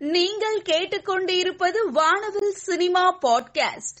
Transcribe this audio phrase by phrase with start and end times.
[0.00, 3.98] நீங்கள் கேட்டுக்கொண்டிருப்பது Vaanavil cinema podcast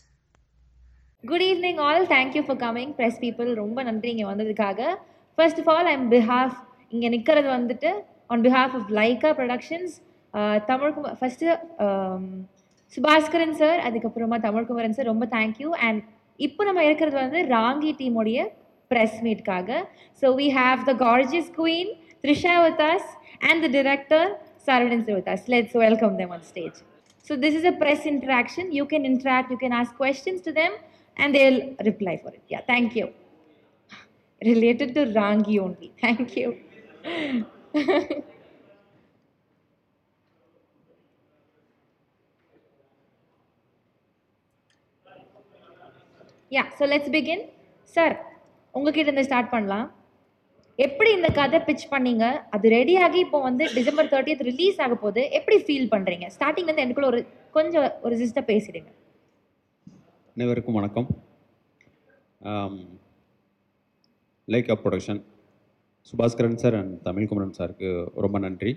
[1.24, 4.96] good evening all thank you for coming press people ரொம்ப நன்றி இங்கே வந்ததுக்காக.
[5.36, 6.54] First of all I'm behalf
[6.90, 10.00] இங்கே நிற்கிறது வந்துட்டு on behalf of Lyca productions
[10.66, 11.56] Tamilkumar first
[12.96, 16.02] Subaskaran sir அதுக்கப்புறமா தமிழ்குமரன் சார் ரொம்ப தேங்க்யூ அண்ட்
[16.36, 18.46] இப்போ நம்ம இருக்கிறது வந்து ராங்கி டீமுடைய
[18.90, 19.86] press மீட்காக
[20.22, 21.90] so we have the gorgeous queen
[22.22, 22.80] Trisha with
[23.40, 25.47] and the director director Saravanan sir with us.
[25.47, 26.75] Let's welcome them on stage.
[27.21, 28.71] So this is a press interaction.
[28.71, 30.71] You can interact, you can ask questions to them
[31.17, 32.41] and they'll reply for it.
[32.47, 33.13] Yeah, thank you.
[34.45, 35.93] Related to Rangi only.
[36.01, 36.59] Thank you.
[46.49, 47.49] yeah, so let's begin.
[47.95, 48.25] Sir
[48.71, 49.96] உங்ககிட்ட இருந்து start பண்ணலாம்
[50.84, 52.24] எப்படி இந்த கதை pitch பண்ணீங்க?
[52.54, 57.08] அது ready ஆகி இப்போ வந்து டிசம்பர் தேர்ட்டியத் ரிலீஸ் ஆக போது எப்படி ஃபீல் பண்ணுறீங்க ஸ்டார்டிங்லேருந்து எனக்குள்ள
[57.12, 57.20] ஒரு
[57.56, 58.90] கொஞ்சம் ஒரு சிஸ்டர் பேசிடுங்க.
[60.36, 61.08] அனைவருக்கும் வணக்கம்.
[64.74, 65.20] Lyca production
[66.10, 67.90] Subaskaran sir and Tamilkumaran சாருக்கு
[68.26, 68.72] ரொம்ப நன்றி.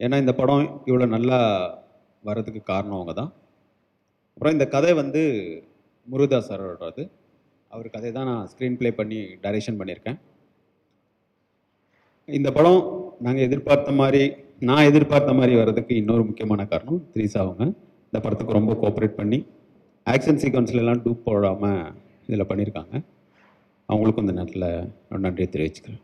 [0.00, 1.38] ஏன்னா இந்த படம் இவ்வளோ நல்லா
[2.28, 3.30] வர்றதுக்கு காரணம் அவங்க தான்
[4.36, 5.22] அப்புறம் இந்த கதை வந்து
[6.08, 7.04] முருகதாஸ் சாரோடது
[7.70, 10.18] அவர் கதை தான் நான் ஸ்க்ரீன் ப்ளே பண்ணி டைரெக்ஷன் பண்ணியிருக்கேன்.
[12.28, 12.80] இந்த படம்
[13.20, 14.22] நாங்கள் எதிர்பார்த்த மாதிரி
[14.68, 17.64] நான் எதிர்பார்த்த மாதிரி வர்றதுக்கு இன்னொரு முக்கியமான காரணம் த்ரீசா அவங்க.
[18.08, 19.38] இந்த படத்துக்கு ரொம்ப கோஆப்ரேட் பண்ணி
[20.06, 21.80] ஆக்ஷன் சீக்வன்ஸ்லாம் டூப் போடாமல்
[22.28, 22.94] இதில் பண்ணியிருக்காங்க
[23.88, 24.66] அவங்களுக்கும் இந்த நேரத்தில்
[25.24, 26.02] நன்றியை தெரிவிச்சுக்கிறேன்.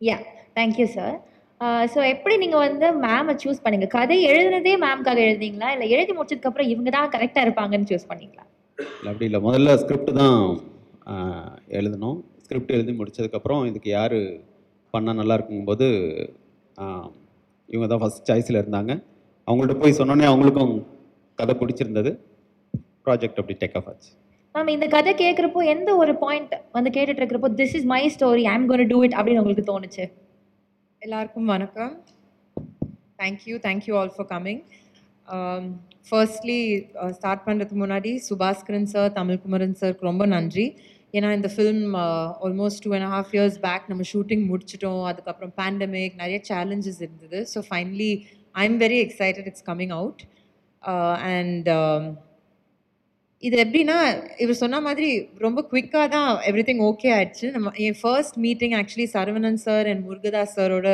[0.00, 0.16] யா
[0.56, 1.16] தேங்க்யூ சார்
[1.92, 3.86] ஸோ எப்படி நீங்கள் வந்து மேமை சூஸ் பண்ணீங்க?
[3.94, 8.44] கதை எழுதுனதே மேம்காக எழுதிங்களா இல்லை எழுதி முடிச்சதுக்கப்புறம் இவங்க தான் கரெக்டாக இருப்பாங்கன்னு சூஸ் பண்ணீங்களா?
[8.78, 9.40] இல்லை அப்படி இல்லை.
[9.46, 10.38] முதல்ல ஸ்கிரிப்ட் தான்
[11.12, 12.18] ஆஹ், எழுதணும்.
[12.46, 14.18] ஸ்கிரிப்ட் எழுதி முடிச்சதுக்கப்புறம் இதுக்கு யார்
[14.94, 15.88] பண்ணால் நல்லா இருக்குங்கும்போது
[17.68, 18.92] இவங்க தான் ஃபஸ்ட் சாய்ஸில் இருந்தாங்க.
[19.48, 20.74] அவங்கள்ட்ட போய் சொன்னோன்னே அவங்களுக்கும்
[21.38, 22.10] கதை பிடிச்சிருந்தது.
[23.06, 24.10] ப்ராஜெக்ட் அப்படி டேக் ஆஃப் ஆச்சு.
[24.54, 28.66] மேம் இந்த கதை கேட்குறப்போ எந்த ஒரு பாயிண்ட் வந்து கேட்டுட்டு இருக்கிறப்போ this is my story I'm
[28.70, 30.04] gonna do it அப்படின்னு உங்களுக்கு தோணுச்சு?
[31.02, 31.92] எல்லாருக்கும் வணக்கம்.
[33.22, 34.62] Thank you thank you all for coming
[36.08, 36.60] firstly
[37.18, 40.66] start பண்ணுறதுக்கு முன்னாடி சுபாஸ்கரன் சார் தமிழ்குமரன் சாருக்கு ரொம்ப நன்றி.
[41.14, 41.84] ஏன்னா இந்த film
[42.46, 45.02] almost two and half years back நம்ம ஷூட்டிங் முடிச்சிட்டோம்.
[45.10, 47.40] அதுக்கப்புறம் பேண்டமிக் நிறைய சேலஞ்சஸ் இருந்தது.
[47.52, 48.12] So finally
[48.60, 50.22] I am very excited it's coming out
[51.32, 51.68] and
[53.42, 53.96] இது எப்படின்னா
[54.42, 55.08] இவர் சொன்ன மாதிரி
[55.44, 57.46] ரொம்ப குவிக்காக தான் எவ்ரி திங் ஓகே ஆயிடுச்சு.
[57.56, 60.88] நம்ம என் first meeting actually Saravanan sir and Murugadoss சாரோட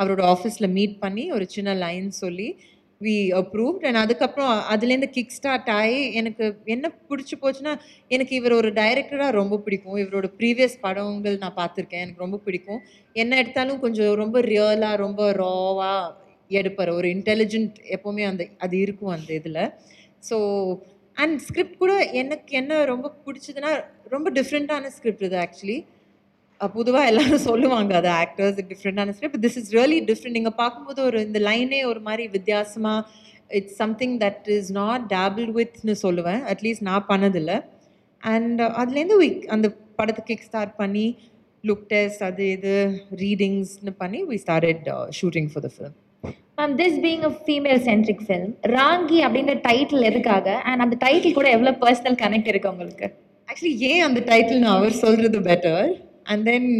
[0.00, 2.48] அவரோட ஆஃபீஸில் மீட் பண்ணி ஒரு சின்ன லைன் சொல்லி
[3.00, 6.44] வி அப்ரூவ்ட் அண்ட் அதுக்கப்புறம் அதுலேருந்து கிக் ஸ்டார்ட் ஆகி எனக்கு
[6.74, 7.72] என்ன பிடிச்சி போச்சுன்னா
[8.10, 9.98] எனக்கு இவர் ஒரு டைரக்டராக ரொம்ப பிடிக்கும்.
[10.04, 12.04] இவரோட ப்ரீவியஸ் படங்கள் நான் பார்த்துருக்கேன்.
[12.04, 12.80] எனக்கு ரொம்ப பிடிக்கும்.
[13.16, 16.16] என்ன எடுத்தாலும் கொஞ்சம் ரொம்ப ரியலாக ரொம்ப ராவாக
[16.50, 16.92] எடுப்பார்.
[16.98, 19.62] ஒரு இன்டெலிஜென்ட் எப்போவுமே அந்த அது இருக்கும் அந்த இதில்.
[20.28, 20.36] ஸோ
[21.16, 21.92] அண்ட் ஸ்கிரிப்ட் கூட
[22.22, 23.70] எனக்கு என்ன ரொம்ப பிடிச்சதுன்னா
[24.14, 25.78] ரொம்ப டிஃப்ரெண்ட்டான ஸ்கிரிப்ட் இது ஆக்சுவலி
[26.76, 31.40] பொதுவாக எல்லாரும் சொல்லுவாங்க அது ஆக்டர்ஸ் டிஃப்ரெண்ட்டான script this is really different நீங்கள் பார்க்கும்போது ஒரு இந்த
[31.48, 33.04] லைனே ஒரு மாதிரி வித்தியாசமாக
[33.58, 36.40] it's something that is not table வித்னு சொல்லுவேன்.
[36.52, 37.58] அட்லீஸ்ட் நான் பண்ணதில்லை.
[38.22, 39.68] அண்ட் அதுலேருந்து வி அந்த
[40.00, 41.06] படத்தை கிக் ஸ்டார்ட் பண்ணி
[41.64, 42.74] லுக் டெஸ்ட் அது இது
[43.22, 44.88] ரீடிங்ஸ்னு பண்ணி we started
[45.20, 45.96] shooting for the film
[46.60, 50.46] ma'am this being a female centric film Raangi அப்படின்ற டைட்டில் எதுக்காக?
[50.68, 53.08] அண்ட் அந்த டைட்டில் கூட எவ்வளோ பர்சனல் கனெக்ட் இருக்கு உங்களுக்கு?
[53.48, 55.88] ஆக்சுவலி ஏன் அந்த டைட்டில் நான் அவர் சொல்கிறது பெட்டர்
[56.32, 56.70] அண்ட் தென்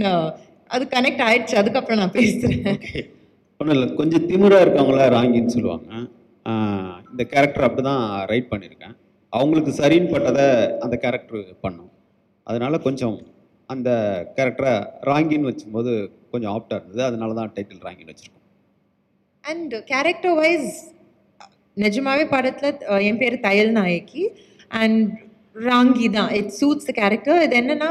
[0.74, 1.54] அது கனெக்ட் ஆயிடுச்சு.
[1.62, 2.78] அதுக்கப்புறம் நான் பேசுகிறேன்
[3.60, 3.88] ஒன்றும் இல்லை.
[4.00, 5.88] கொஞ்சம் திமிராக இருக்கவங்கள ராங்கின்னு சொல்லுவாங்க.
[7.12, 8.94] இந்த கேரக்டர் அப்படி தான் ரைட் பண்ணியிருக்கேன்.
[9.32, 10.46] அவங்களுக்கு சரின்னு பட்டதை
[10.84, 11.90] அந்த கேரக்டர் பண்ணும்.
[12.46, 13.16] அதனால கொஞ்சம்
[13.70, 13.88] அந்த
[14.36, 14.74] கேரக்டரை
[15.08, 15.92] ராங்கின்னு வச்சும்போது
[16.32, 17.02] கொஞ்சம் ஆப்டாக இருந்தது.
[17.08, 18.44] அதனால தான் டைட்டில் ராங்கின்னு வச்சுருக்கோம்.
[19.44, 20.76] அண்ட் கேரக்டர் வைஸ்
[21.84, 24.24] நிஜமாவே படத்தில் என் பேர் தையல் நாயக்கி
[24.82, 25.04] அண்ட்
[25.68, 27.90] ராங்கி தான் இட் சூட்ஸ் த கேரக்டர் இது என்னன்னா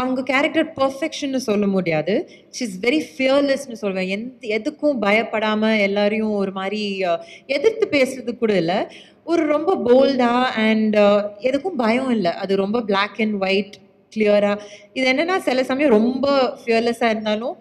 [0.00, 2.14] அவங்க கேரக்டர் பர்ஃபெக்ஷன்னு சொல்ல முடியாது.
[2.56, 4.08] ஷி இஸ் வெரி ஃபியர்லெஸ்னு சொல்வேன்.
[4.16, 6.82] எந்த எதுக்கும் பயப்படாமல் எல்லாரையும் ஒரு மாதிரி
[7.56, 8.78] எதிர்த்து பேசுறது கூட இல்லை.
[9.32, 10.96] ஒரு ரொம்ப போல்டாக அண்ட்
[11.48, 12.32] எதுக்கும் பயம் இல்லை.
[12.44, 13.76] அது ரொம்ப பிளாக் அண்ட் ஒயிட்
[14.16, 16.26] கிளியராக இது என்னன்னா சில சமயம் ரொம்ப
[16.62, 17.54] ஃபியர்லெஸ்ஸாக இருந்தாலும்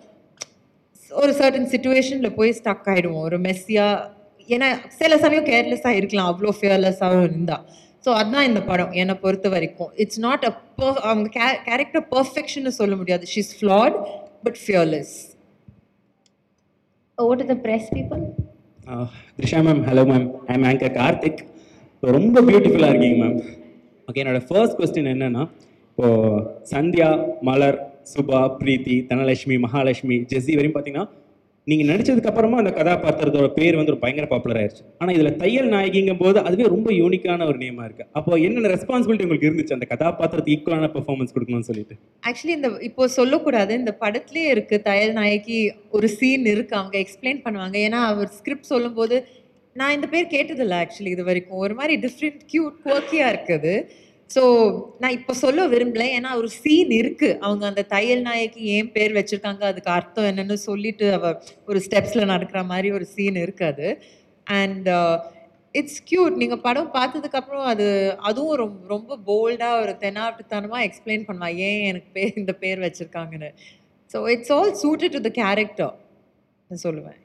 [1.11, 4.09] ஒரு சர்டன் சுச்சுவேஷனில் போய் ஸ்டக் ஆகிடுவோம் ஒரு மெஸ்ஸியாக
[4.53, 4.67] ஏன்னா
[4.99, 6.29] சில சமயம் கேர்லெஸ்ஸாக இருக்கலாம்.
[6.31, 7.65] அவ்வளோ ஃபியர்லெஸ்ஸாகவும் இருந்தால்
[8.03, 9.91] ஸோ அதுதான் இந்த படம் என்னை பொறுத்த வரைக்கும்.
[10.03, 10.51] இட்ஸ் நாட் அ
[11.09, 13.25] அவங்க கே கேரக்டர் பர்ஃபெக்ஷன்னு சொல்ல முடியாது.
[13.33, 13.97] She is flat
[14.45, 15.13] but fearless
[17.17, 18.21] over to the press people
[19.37, 21.41] Trisha ma'am hello ma'am I am anchor Karthik
[22.03, 23.37] ரொம்ப பியூட்டிஃபுல்லாக இருக்கீங்க மேம்
[24.07, 25.43] ஓகே என்னோட ஃபர்ஸ்ட் கொஸ்டின் என்னன்னா
[25.91, 26.39] இப்போது
[26.73, 27.09] சந்தியா
[27.49, 27.77] மலர்
[28.13, 31.07] சுபா பிரீத்தி தனலட்சுமி மகாலட்சுமி ஜெஸ்ஸி வரையும் பார்த்தீங்கன்னா
[31.69, 36.21] நீங்கள் நடிச்சதுக்கு அப்புறமா அந்த கதாபாத்திரத்தோட பேர் வந்து ஒரு பயங்கர பாப்புலர் ஆயிடுச்சு ஆனால் இதில் தையல் நாயகிங்கும்
[36.21, 38.05] போது அதுவே ரொம்ப யூனிக்கான ஒரு நேமாக இருக்கு.
[38.19, 39.75] அப்போ என்னென்ன ரெஸ்பான்சிபிலிட்டி உங்களுக்கு இருந்துச்சு?
[39.77, 41.95] அந்த கதாபாத்திரத்துக்கு ஈக்குவலான பெர்ஃபார்மன்ஸ் கொடுக்கணும்னு சொல்லிட்டு.
[42.29, 43.73] ஆக்சுவலி இந்த இப்போ சொல்லக்கூடாது.
[43.81, 45.59] இந்த படத்துலயே இருக்கு தையல் நாயகி
[45.97, 46.75] ஒரு சீன் இருக்கு.
[46.81, 47.77] அவங்க எக்ஸ்பிளைன் பண்ணுவாங்க.
[47.87, 49.17] ஏன்னா அவர் ஸ்கிரிப்ட் சொல்லும்போது
[49.75, 51.61] நான் இந்த பேர் கேட்டதில்லை ஆக்சுவலி இது வரைக்கும்.
[51.65, 53.75] ஒரு மாதிரி டிஃப்ரெண்ட் கியூட் கோக்கியாக இருக்குது.
[54.33, 54.41] ஸோ
[55.01, 56.03] நான் இப்போ சொல்ல விரும்பல.
[56.17, 57.29] ஏன்னா ஒரு சீன் இருக்கு.
[57.45, 59.63] அவங்க அந்த தையல் நாயக்கு ஏன் பேர் வச்சிருக்காங்க?
[59.71, 61.31] அதுக்கு அர்த்தம் என்னன்னு சொல்லிட்டு அவ
[61.71, 63.87] ஒரு ஸ்டெப்ஸ்ல நடக்கிற மாதிரி ஒரு சீன் இருக்கு அது.
[64.47, 64.89] அண்ட்
[65.75, 67.85] இட்ஸ் கியூட் நீங்க படம் பார்த்ததுக்கு அப்புறம் அது
[68.29, 71.49] அதுவும் ரொம்ப ரொம்ப போல்டா ஒரு தெனாட்டுத்தனமா எக்ஸ்பிளைன் பண்ணுவா.
[71.67, 73.49] ஏன் எனக்கு பேர் இந்த பேர் வச்சிருக்காங்கன்னு.
[74.13, 75.93] So it's all suited to the character
[76.69, 77.19] நான் சொல்லுவேன்.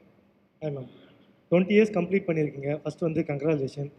[1.51, 2.71] டுவெண்ட்டி இயர்ஸ் கம்ப்ளீட் பண்ணியிருக்கீங்க.
[2.83, 3.89] ஃபர்ஸ்ட் வந்து கங்க்ராச்சுலேஷன்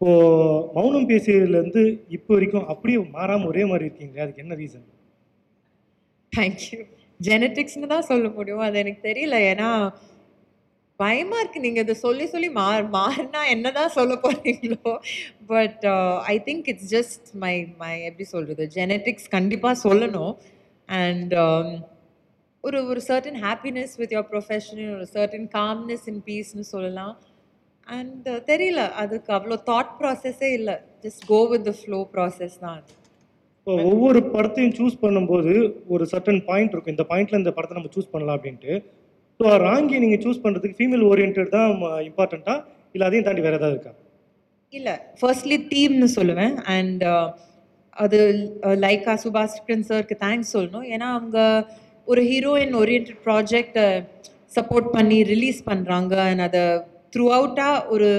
[0.00, 1.82] இப்போது மௌனம் பேசியதுலேருந்து
[2.16, 4.86] இப்போ வரைக்கும் அப்படியே மாறாமல் ஒரே மாதிரி இருக்கீங்க அதுக்கு என்ன ரீசன்
[6.32, 6.78] தேங்க்யூ
[7.20, 8.62] ஜெனட்டிக்ஸ்னு தான் சொல்ல முடியும்.
[8.66, 9.36] அது எனக்கு தெரியல.
[9.52, 9.68] ஏன்னா
[11.00, 11.64] பயமா இருக்கு.
[11.64, 12.66] நீங்க இதை சொல்லி சொல்லி மா
[12.96, 14.92] மாறினா என்னதான் சொல்ல போறீங்களோ.
[15.52, 15.84] But
[16.32, 18.64] I think it's just my my எப்படி சொல்றது?
[18.78, 20.34] ஜெனட்டிக்ஸ் கண்டிப்பா சொல்லணும்.
[20.88, 21.68] அண்ட் um,
[22.64, 27.14] ஒரு ஒரு certain happiness with your profession ஒரு சர்டன் காம்னஸ் இன் பீஸ்னு சொல்லலாம்.
[27.96, 30.76] அண்ட் தெரியல அதுக்கு அவ்வளோ தாட் ப்ராசஸே இல்லை.
[31.04, 32.76] Just go with the flow process தான்.
[32.78, 32.94] அது
[33.58, 35.52] இப்போ ஒவ்வொரு படத்தையும் சூஸ் பண்ணும்போது
[35.94, 36.94] ஒரு சர்டன் பாயிண்ட் இருக்கும்.
[36.96, 38.74] இந்த பாயிண்ட்ல இந்த படத்தை நம்ம சூஸ் பண்ணலாம் அப்படின்ட்டு.
[39.40, 41.72] ஸோ ராங்கி நீங்கள் சூஸ் பண்ணுறதுக்கு ஃபீமேல் ஓரியன்ட் தான்
[42.10, 42.54] இம்பார்ட்டண்ட்டா
[42.94, 43.92] இல்லை அதையும் தாண்டி வேறு ஏதாவது இருக்கா?
[44.72, 44.94] இல்லை.
[45.20, 46.54] ஃபர்ஸ்ட்லி டீம்னு சொல்லுவேன்.
[46.76, 47.04] அண்ட்
[48.04, 48.18] அது
[48.84, 50.86] லைக்கா சுபாஷ்கரன் சருக்கு தேங்க்ஸ் சொல்லணும்.
[50.94, 51.38] ஏன்னா அவங்க
[52.12, 53.86] ஒரு ஹீரோயின் ஓரியன்ட் ப்ராஜெக்டை
[54.56, 56.62] சப்போர்ட் பண்ணி ரிலீஸ் பண்ணுறாங்க அண்ட் அதை
[57.12, 58.10] த்ரூ அவுட்டாக ஒரு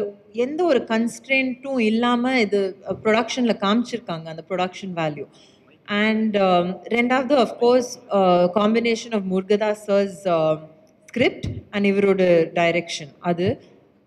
[0.46, 2.60] எந்த ஒரு கன்ஸ்ட்ரென்ட்டும் இல்லாமல் இது
[2.90, 5.26] uh, ப்ரொடக்ஷனில் காமிச்சிருக்காங்க அந்த ப்ரொடக்ஷன் வேல்யூ
[6.04, 6.36] அண்ட்
[6.96, 7.92] ரெண்டாவது of course
[8.60, 10.22] combination of Murugadoss sir's
[11.10, 12.24] script and இவரோட
[12.60, 13.48] டைரக்ஷன் அது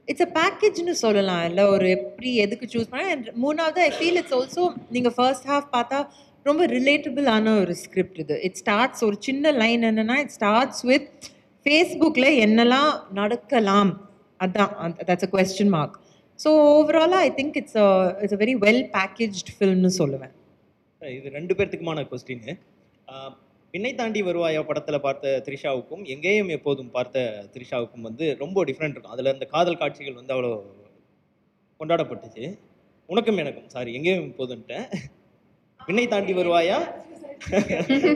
[0.09, 1.43] இட்ஸ் அ பேக்கேஜ்னு சொல்லலாம்.
[1.49, 4.65] இல்லை ஒரு எப்படி எதுக்கு சூஸ் பண்ண அண்ட் மூணாவது ஐ ஃபீல் இட்ஸ் ஆல்சோ
[4.95, 5.99] நீங்கள் ஃபர்ஸ்ட் ஹாஃப் பார்த்தா
[6.47, 8.37] ரொம்ப ரிலேட்டபிளான ஒரு ஸ்கிரிப்ட் இது.
[8.47, 11.09] இட் ஸ்டார்ட்ஸ் ஒரு சின்ன லைன் என்னென்னா இட் ஸ்டார்ட்ஸ் வித்
[11.67, 12.91] ஃபேஸ்புக்கில் என்னெல்லாம்
[13.21, 13.93] நடக்கலாம்.
[14.45, 15.97] அதான் that's a question mark
[16.39, 17.79] so ஓவராலாக I think it's
[18.23, 20.33] it's a very well packaged ஃபில்ம்னு சொல்லுவேன்.
[21.03, 22.45] இது ரெண்டு பேர்த்துக்குமான கொஸ்டின்
[23.75, 27.21] பின்னை தாண்டி வருவாயா படத்தில் பார்த்த த்ரிஷாவுக்கும் எங்கேயும் எப்போதும் பார்த்த
[27.55, 29.15] த்ரிஷாவுக்கும் வந்து ரொம்ப டிஃப்ரெண்ட் இருக்கும்.
[29.17, 30.51] அதில் அந்த காதல் காட்சிகள் வந்து அவ்வளோ
[31.81, 32.45] கொண்டாடப்பட்டுச்சு.
[33.09, 34.87] உனக்கும் எனக்கும் சாரி எங்கேயும் எப்போதுன்ட்டேன்
[35.87, 36.77] விண்ணை தாண்டி வருவாயா?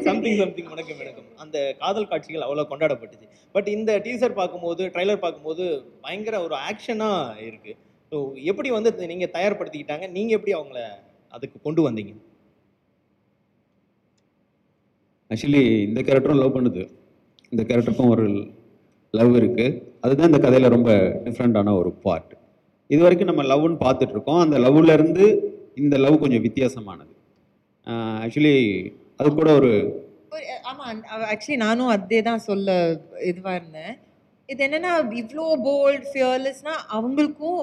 [0.07, 1.27] சம்திங் சம்திங் வணக்கம் வணக்கம்.
[1.43, 5.65] அந்த காதல் காட்சிகள் அவ்வளோ கொண்டாடப்பட்டுச்சு பட் இந்த டீசர் பார்க்கும்போது ட்ரைலர் பார்க்கும்போது
[6.05, 7.73] பயங்கர ஒரு ஆக்ஷனாக இருக்கு.
[8.11, 8.19] ஸோ
[8.51, 10.07] எப்படி வந்து நீங்கள் தயார்படுத்திக்கிட்டாங்க?
[10.17, 10.83] நீங்கள் எப்படி அவங்கள
[11.37, 12.15] அதுக்கு கொண்டு வந்தீங்க?
[15.31, 16.85] ஆக்சுவலி இந்த கேரக்டரும் லவ் பண்ணுது.
[17.53, 18.29] இந்த கேரக்டருக்கும் ஒரு
[19.15, 20.93] லவ் இருக்குது அதுதான் இந்த கதையில் ரொம்ப
[21.27, 22.33] டிஃப்ரெண்ட்டான ஒரு பார்ட்
[22.95, 24.41] இது வரைக்கும் நம்ம லவ்னு பார்த்துட்டு இருக்கோம்.
[24.47, 25.27] அந்த லவ்ல இருந்து
[25.85, 27.13] இந்த லவ் கொஞ்சம் வித்தியாசமானது.
[28.25, 28.57] ஆக்சுவலி
[29.21, 29.73] அது கூட ஒரு
[30.71, 32.71] ஆமாம் ஆமா ஆக்சுவலி நானும் அதே தான் சொல்ல
[33.31, 33.93] இதுவா இருந்தேன்.
[34.49, 37.61] இது என்னன்னா இவ்வளோ போல்ட் ஃபியர்லெஸ்னால் அவங்களுக்கும்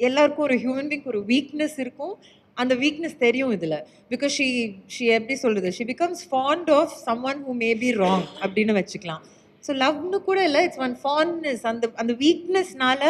[0.00, 2.14] எல்லாருக்கும் ஒரு ஹியூமன் பீங் ஒரு வீக்னஸ் இருக்கும்.
[2.56, 3.74] அந்த வீக்னஸ் தெரியும் இதுல.
[4.12, 4.46] பிகாஸ் ஷி
[4.94, 5.68] ஷி எப்படி சொல்றது?
[5.78, 6.94] She becomes fond of
[7.30, 9.24] someone who may be wrong அப்படின்னு வச்சுக்கலாம்.
[9.64, 13.02] ஸோ லவ்னு கூட இல்லை இட்ஸ் ஒன் ஃபாண்ட்னஸ் அந்த அந்த வீக்னஸ்னால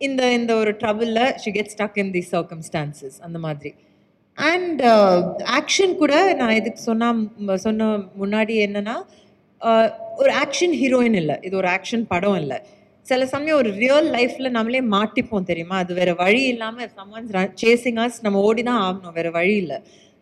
[0.00, 3.72] இந்த இந்த ஒரு ட்ரபிளில் she get stuck in the circumstances அந்த மாதிரி.
[4.38, 4.82] அண்ட்
[5.58, 7.88] ஆக்ஷன் uh, கூட நான் இதுக்கு சொன்னால் சொன்ன
[8.20, 8.96] முன்னாடி என்னென்னா
[10.20, 11.36] ஒரு ஆக்ஷன் ஹீரோயின் இல்லை.
[11.46, 12.58] இது ஒரு ஆக்ஷன் படம் இல்லை.
[13.06, 15.76] சில சமயம் ஒரு ரியல் லைஃப்பில் நம்மளே மாட்டிப்போம் தெரியுமா?
[15.82, 17.32] அது வேற வழி இல்லாமல் சம்மன்ஸ்
[17.62, 19.16] சேசிங் அஸ் நம்ம ஓடி தான் ஆகணும்.
[19.18, 19.78] வேற வழி இல்லை.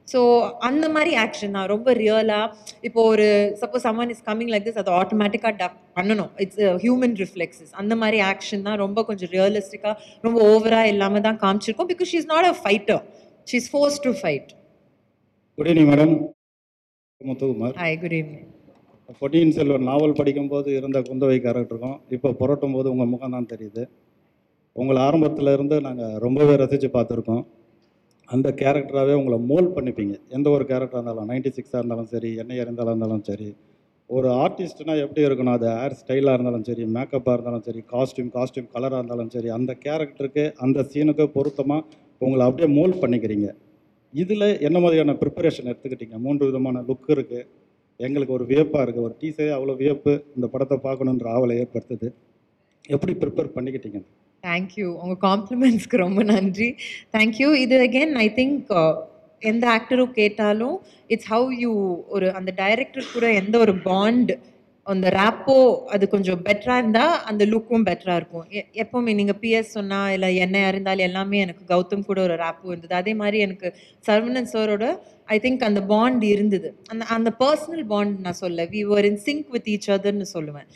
[0.09, 0.21] ஸோ
[0.69, 1.69] அந்த மாதிரி ஆக்ஷன் தான்.
[1.75, 2.53] ரொம்ப ரியலாக
[2.89, 3.27] இப்போ ஒரு
[3.63, 6.31] suppose someone is coming like this அது ஆட்டோமேட்டிக்காக டப் பண்ணணும்.
[6.45, 9.95] இட்ஸ் ஹியூமன் ரிஃப்ளெக்ஸஸ் அந்த மாதிரி ஆக்ஷன் தான் ரொம்ப கொஞ்சம் ரியலிஸ்டிக்காக
[10.27, 11.91] ரொம்ப ஓவராக இல்லாமல் தான் காமிச்சிருக்கோம்.
[11.95, 13.03] Because she is not a fighter
[13.49, 14.51] she is force to fight
[15.59, 16.15] good evening madam
[17.21, 18.47] Muthukumar hi good evening
[19.21, 23.83] Ponniyin Selvan நாவல் படிக்கும்போது இருந்த குந்தவை கேரக்டருக்கும் இப்போ புரட்டும் போது உங்கள் முகம் தான் தெரியுது.
[24.77, 27.45] உங்களை ஆரம்பத்தில் இருந்து நாங்கள் ரொம்பவே ரசித்து பார்த்துருக்கோம்.
[28.29, 30.15] அந்த கேரக்டராகவே உங்களை மோல்ட் பண்ணிப்பீங்க.
[30.37, 33.49] எந்த ஒரு கேரக்டராக இருந்தாலும் நைன்டி சிக்ஸாக இருந்தாலும் சரி என்ன இருந்தாலும் இருந்தாலும் சரி
[34.11, 39.01] ஒரு ஆர்டிஸ்ட்னா எப்படி இருக்கணும் அது ஹேர் ஸ்டைலாக இருந்தாலும் சரி மேக்கப்பாக இருந்தாலும் சரி காஸ்டியூம் காஸ்டியூம் கலராக
[39.01, 41.83] இருந்தாலும் சரி அந்த கேரக்டருக்கு அந்த சீனுக்கு பொருத்தமாக
[42.25, 43.49] உங்களை அப்படியே மோல் பண்ணிக்கிறீங்க.
[44.23, 46.17] இதில் என்ன மாதிரியான ப்ரிப்பரேஷன் எடுத்துக்கிட்டீங்க?
[46.27, 47.49] மூன்று விதமான லுக் இருக்குது
[48.07, 52.09] எங்களுக்கு ஒரு வியப்பாக இருக்குது ஒரு டீசரே அவ்வளோ வியப்பு இந்த படத்தை பார்க்கணுன்ற ஆவலை ஏற்படுத்துது.
[52.95, 54.01] எப்படி ப்ரிப்பேர் பண்ணிக்கிட்டீங்க?
[54.45, 56.69] தேங்க்யூ உங்கள் காம்ப்ளிமெண்ட்ஸ்க்கு ரொம்ப நன்றி.
[57.17, 58.71] தேங்க்யூ இது அகெயின் ஐ திங்க்
[59.51, 60.77] எந்த ஆக்டரும் கேட்டாலும்
[61.15, 61.73] இட்ஸ் ஹவ் யூ
[62.17, 64.33] ஒரு அந்த டைரக்டர் கூட எந்த ஒரு பாண்ட்
[64.89, 68.47] அந்த ரேப்போ அது கொஞ்சம் பெட்டராக இருந்தால் அந்த லுக்கும் பெட்டராக இருக்கும்.
[68.51, 72.95] எ- எப்போவுமே நீங்கள் பிஎஸ் சொன்னால் இல்லை என்ன இருந்தாலும் எல்லாமே எனக்கு கௌதம் கூட ஒரு ரேப்போ இருந்தது.
[72.95, 73.75] அதே மாதிரி எனக்கு
[74.09, 76.79] சரவணன் சாரோட ஐ திங்க் அந்த பாண்ட் இருந்தது.
[76.87, 80.67] அந்த அந்த பர்சனல் பாண்ட் நான் சொல்ல we were in sync with each அதர்னு சொல்லுவேன்.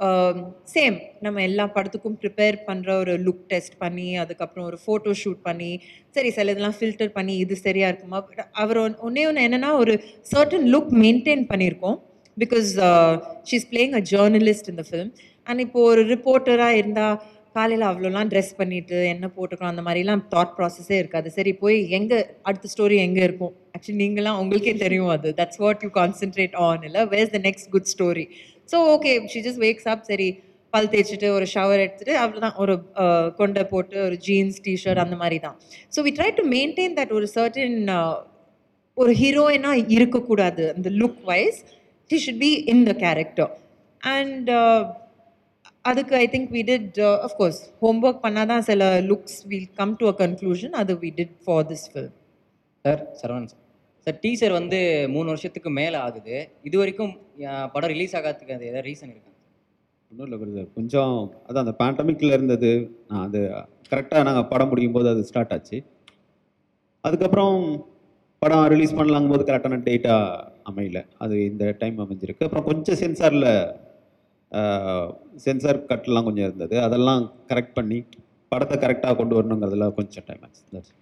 [0.00, 0.44] Um,
[0.74, 5.80] சேம் நம்ம எல்லா படத்துக்கும் ப்ரிப்பேர் பண்ணுற ஒரு லுக் டெஸ்ட் பண்ணி அதுக்கப்புறம் ஒரு ஃபோட்டோ ஷூட் பண்ணி
[6.10, 8.28] சரி சில இதெல்லாம் ஃபில்டர் பண்ணி இது சரியாக இருக்குமா?
[8.52, 12.06] அவர் ஒன்- ஒன்று என்னென்னா ஒரு சர்டன் லுக் மெயின்டைன் பண்ணியிருக்கோம்.
[12.42, 12.70] Because
[13.50, 15.10] she's playing a journalist இந்த ஃபிலிம்
[15.46, 17.16] அண்ட் இப்போ ஒரு ரிப்போர்ட்டராக இருந்தால்
[17.56, 21.28] காலையில் அவ்வளோலாம் ட்ரெஸ் பண்ணிட்டு என்ன போட்டுக்கணும் அந்த மாதிரிலாம் தாட் ப்ராசஸே இருக்காது.
[21.36, 22.18] சரி போய் எங்கே
[22.48, 23.54] அடுத்த ஸ்டோரி எங்கே இருக்கும்?
[23.74, 25.28] ஆக்சுவலி நீங்களாம் உங்களுக்கே தெரியும் அது.
[25.40, 27.02] That's what you concentrate on இல்லை?
[27.14, 28.26] Where's the next good story
[28.72, 30.28] so okay she just wakes up சரி
[30.72, 32.74] பல் தேய்ச்சிட்டு ஒரு ஷவர் எடுத்துட்டு அவ்வளோதான் ஒரு
[33.38, 35.56] கொண்டை போட்டு ஒரு ஜீன்ஸ் டிஷர்ட் அந்த மாதிரி தான்
[35.94, 37.78] so we try to maintain that ஒரு சர்டன்
[38.96, 41.58] ஒரு ஹீரோயினாக இருக்கக்கூடாது அந்த look wise
[42.10, 43.50] he should be in the character
[44.02, 44.50] and
[45.90, 50.14] அதுக்கு I think we did of course homework பண்ணால் தான் சில looks will come to a
[50.22, 52.14] conclusion அது we did for this film
[52.84, 53.64] sir Saravanan sir
[54.06, 54.78] sir teaser வந்து
[55.14, 56.36] மூணு வருஷத்துக்கு மேலே ஆகுது.
[56.68, 57.12] இது வரைக்கும்
[57.74, 59.32] படம் ரிலீஸ் ஆகாததுக்கு அது ஏதாவது ரீசன் இருக்கா?
[60.12, 61.14] ஒன்றும் இல்லை பிரதர் கொஞ்சம்
[61.46, 62.70] அதான் அந்த பேண்டமிக்கில் இருந்தது.
[63.08, 63.40] நான் அது
[63.90, 65.78] கரெக்டாக நாங்கள் படம் முடியும் போது அது ஸ்டார்ட் ஆச்சு.
[67.04, 67.56] அதுக்கப்புறம்
[68.42, 70.98] படம் ரிலீஸ் பண்ணலாங்கும் போது கரெக்டான டேட்டாக அமையல.
[71.24, 72.46] அது இந்த டைம் அமைஞ்சிருக்கு.
[72.46, 73.50] அப்புறம் கொஞ்சம் சென்சாரில்
[75.44, 76.76] சென்சார் கட்லாம் கொஞ்சம் இருந்தது.
[76.86, 77.98] அதெல்லாம் கரெக்ட் பண்ணி
[78.52, 80.94] படத்தை கரெக்டாக கொண்டு வரணுங்கிறதுல கொஞ்சம் டைம் ஆச்சு.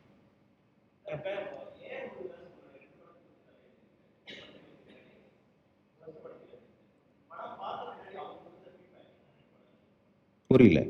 [10.51, 10.81] புரியல.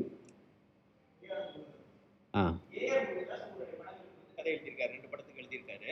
[2.33, 2.41] ஆ
[4.35, 5.89] கதை எழுதியிருக்காரு ரெண்டு படத்துக்கு எழுதியிருக்காரு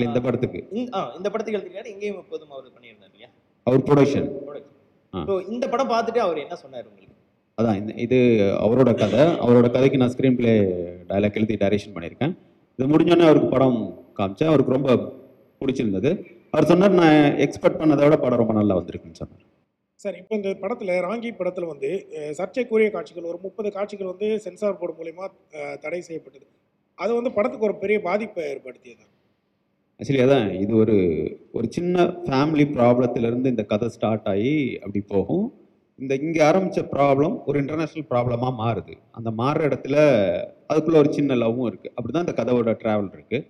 [0.00, 0.68] இல்லை இந்த படத்துக்கு.
[0.70, 3.28] இந்த- படத்துக்கு எழுதியிருக்காரு எங்கேயும் எப்போதும் அவர் பண்ணியிருந்தார் இல்லையா?
[3.62, 4.30] அவர் ப்ரொடக்ஷன்.
[5.12, 7.14] ஸோ இந்த படம் பார்த்துட்டு அவர் என்ன சொன்னார் உங்களுக்கு?
[7.62, 8.16] அதான் இந்த இது
[8.60, 9.20] அவரோட கதை.
[9.20, 10.60] அவரோட கதைக்கு நான் ஸ்க்ரீன் ப்ளே
[11.08, 12.36] டைலாக் எழுதி டைரக்ஷன் பண்ணியிருக்கேன்.
[12.76, 14.44] இது முடிஞ்சோடனே அவருக்கு படம் காமிச்சேன்.
[14.44, 15.12] அவருக்கு ரொம்ப
[15.60, 16.38] பிடிச்சிருந்தது.
[16.50, 19.48] அவர் சொன்னார் நான் எக்ஸ்பெக்ட் பண்ணதை விட படம் ரொம்ப நல்லா வந்திருக்குன்னு சொன்னார்.
[19.94, 25.02] சார் இப்போ இந்த படத்தில் ராங்கி படத்தில் வந்து சர்ச்சைக்குரிய காட்சிகள் ஒரு முப்பது காட்சிகள் வந்து சென்சார் போர்டு
[25.02, 25.30] மூலயமா
[25.78, 26.46] தடை செய்யப்பட்டது.
[26.94, 29.02] அது வந்து படத்துக்கு ஒரு பெரிய பாதிப்பை ஏற்படுத்தியது?
[30.00, 30.94] ஆக்சுவலி அதான் இது ஒரு
[31.56, 34.52] ஒரு சின்ன ஃபேமிலி ப்ராப்ளத்திலேருந்து இந்த கதை ஸ்டார்ட் ஆகி
[34.84, 35.46] அப்படி போகும்.
[35.98, 38.94] இந்த இங்கே ஆரம்பித்த ப்ராப்ளம் ஒரு இன்டர்நேஷ்னல் ப்ராப்ளமாக மாறுது.
[39.18, 39.96] அந்த மாறுற இடத்துல
[40.70, 43.46] அதுக்குள்ளே ஒரு சின்ன லவ்வும் இருக்குது அப்படி தான் இந்த கதையோட ட்ராவல் இருக்குது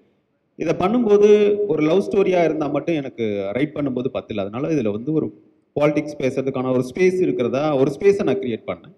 [0.59, 1.29] இதை பண்ணும்போது
[1.73, 3.27] ஒரு லவ் ஸ்டோரியாக இருந்தால் மட்டும் எனக்கு
[3.59, 5.29] ரைட் பண்ணும்போது பத்தில அதனால இதில் வந்து ஒரு
[5.77, 8.95] பாலிடிக்ஸ் பேசுறதுக்கான ஒரு ஸ்பேஸ் இருக்கிறதா ஒரு ஸ்பேஸை நான் க்ரியேட் பண்ணேன்.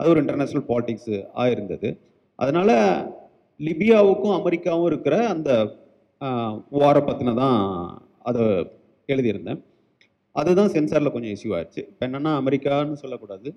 [0.00, 1.90] அது ஒரு இன்டர்நேஷ்னல் பாலிடிக்ஸ் ஆயிருந்தது
[2.38, 2.76] அதனால்
[3.60, 5.50] லிபியாவுக்கும் அமெரிக்காவும் இருக்கிற அந்த
[6.80, 7.58] ஓரை பற்றின தான்
[8.28, 8.44] அதை
[9.12, 9.60] எழுதியிருந்தேன்.
[10.40, 11.82] அதுதான் சென்சாரில் கொஞ்சம் இஷ்யூ ஆயிடுச்சு.
[11.90, 13.48] இப்போ என்னென்னா அமெரிக்கான்னு சொல்லக்கூடாது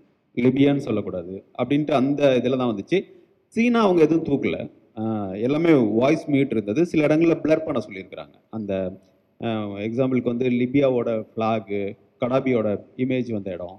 [0.46, 2.98] லிபியான்னு சொல்லக்கூடாது அப்படின்ட்டு அந்த இதில் தான் வந்துச்சு.
[3.56, 4.58] சீனா அவங்க எதுவும் தூக்கல.
[5.48, 6.82] எல்லாமே வாய்ஸ் மியூட் இருந்தது.
[6.92, 8.36] சில இடங்களில் பிளர் பண்ண சொல்லியிருக்கிறாங்க.
[8.58, 8.74] அந்த
[9.88, 11.82] எக்ஸாம்பிளுக்கு வந்து லிபியாவோட ஃப்ளாகு
[12.22, 12.68] கடாபியோட
[13.04, 13.78] இமேஜ் வந்த இடம்.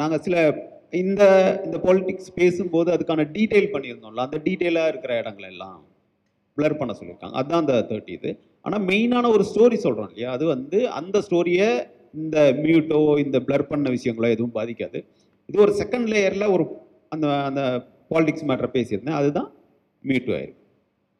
[0.00, 0.36] நாங்கள் சில
[1.02, 1.22] இந்த
[1.66, 4.26] இந்த பாலிட்டிக்ஸ் பேசும்போது அதுக்கான டீட்டெயில் பண்ணியிருந்தோம்ல.
[4.26, 5.78] அந்த டீட்டெயிலாக இருக்கிற இடங்கள் எல்லாம்.
[6.58, 7.36] பிளர் பண்ண சொல்லியிருக்காங்க.
[7.40, 8.30] அதுதான் அந்த தேர்ட்டி இது.
[8.66, 10.30] ஆனால் மெயினான ஒரு ஸ்டோரி சொல்கிறோம் இல்லையா?
[10.36, 11.68] அது வந்து அந்த ஸ்டோரியை
[12.22, 14.98] இந்த மியூட்டோ இந்த பிளர் பண்ண விஷயங்களோ எதுவும் பாதிக்காது.
[15.48, 16.64] இது ஒரு செகண்ட் லேயரில் ஒரு
[17.14, 17.62] அந்த அந்த
[18.12, 19.18] பாலிடிக்ஸ் மேட்டரை பேசியிருந்தேன்.
[19.20, 19.48] அதுதான்
[20.04, 20.60] மியூட்டோ ஆயிருக்கு.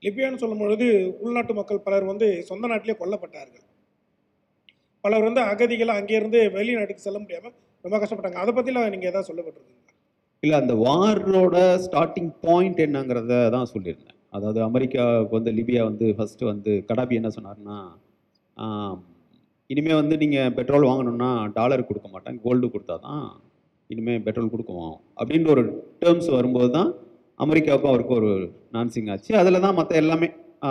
[0.02, 0.86] லிபியான்னு சொல்லும் பொழுது
[1.24, 3.64] உள்நாட்டு மக்கள் பலர் வந்து சொந்த நாட்டிலே கொல்லப்பட்டார்கள்.
[5.04, 8.40] பலர் வந்து அகதிகள் அங்கேருந்து வெளிநாட்டுக்கு செல்ல முடியாமல் ரொம்ப கஷ்டப்பட்டாங்க.
[8.42, 9.80] அதை பற்றிலாம் நீங்கள் எதாவது சொல்லப்பட்டிருக்கீங்க
[10.42, 14.11] இல்லை அந்த வாரோட ஸ்டார்டிங் பாயிண்ட் என்னங்கிறத தான் சொல்லியிருந்தேன்.
[14.32, 17.78] அதாவது அமெரிக்காவுக்கு வந்து லிபியா வந்து ஃபஸ்ட்டு வந்து கடாபி என்ன சொன்னார்னா
[18.56, 19.00] இனிமேல்
[19.70, 23.24] இனிமே வந்து நீங்கள் பெட்ரோல் வாங்கணும்னா டாலர் கொடுக்க மாட்டேன் கோல்டு கொடுத்தா தான்
[23.90, 25.64] இனிமேல் பெட்ரோல் கொடுக்குவோம் அப்படின்ற ஒரு
[26.02, 26.90] டேர்ம்ஸ் வரும்போது தான்
[27.44, 28.30] அமெரிக்காவுக்கும் அவருக்கும் ஒரு
[28.76, 29.30] நான்சிங் ஆச்சு.
[29.40, 30.28] அதில் தான் மற்ற எல்லாமே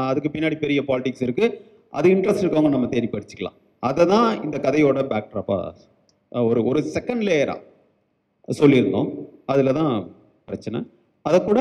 [0.10, 1.58] அதுக்கு பின்னாடி பெரிய பாலிடிக்ஸ் இருக்குது
[1.98, 3.58] அது இன்ட்ரெஸ்ட் இருக்கவங்க நம்ம தேடி படிச்சுக்கலாம்.
[3.84, 7.60] அதை தான் இந்த கதையோட பேக்ட்ராப்பாக ஒரு ஒரு செகண்ட் லேயராக
[8.60, 9.10] சொல்லியிருந்தோம்.
[9.54, 9.94] அதில் தான்
[10.48, 10.80] பிரச்சனை.
[11.26, 11.60] அதை கூட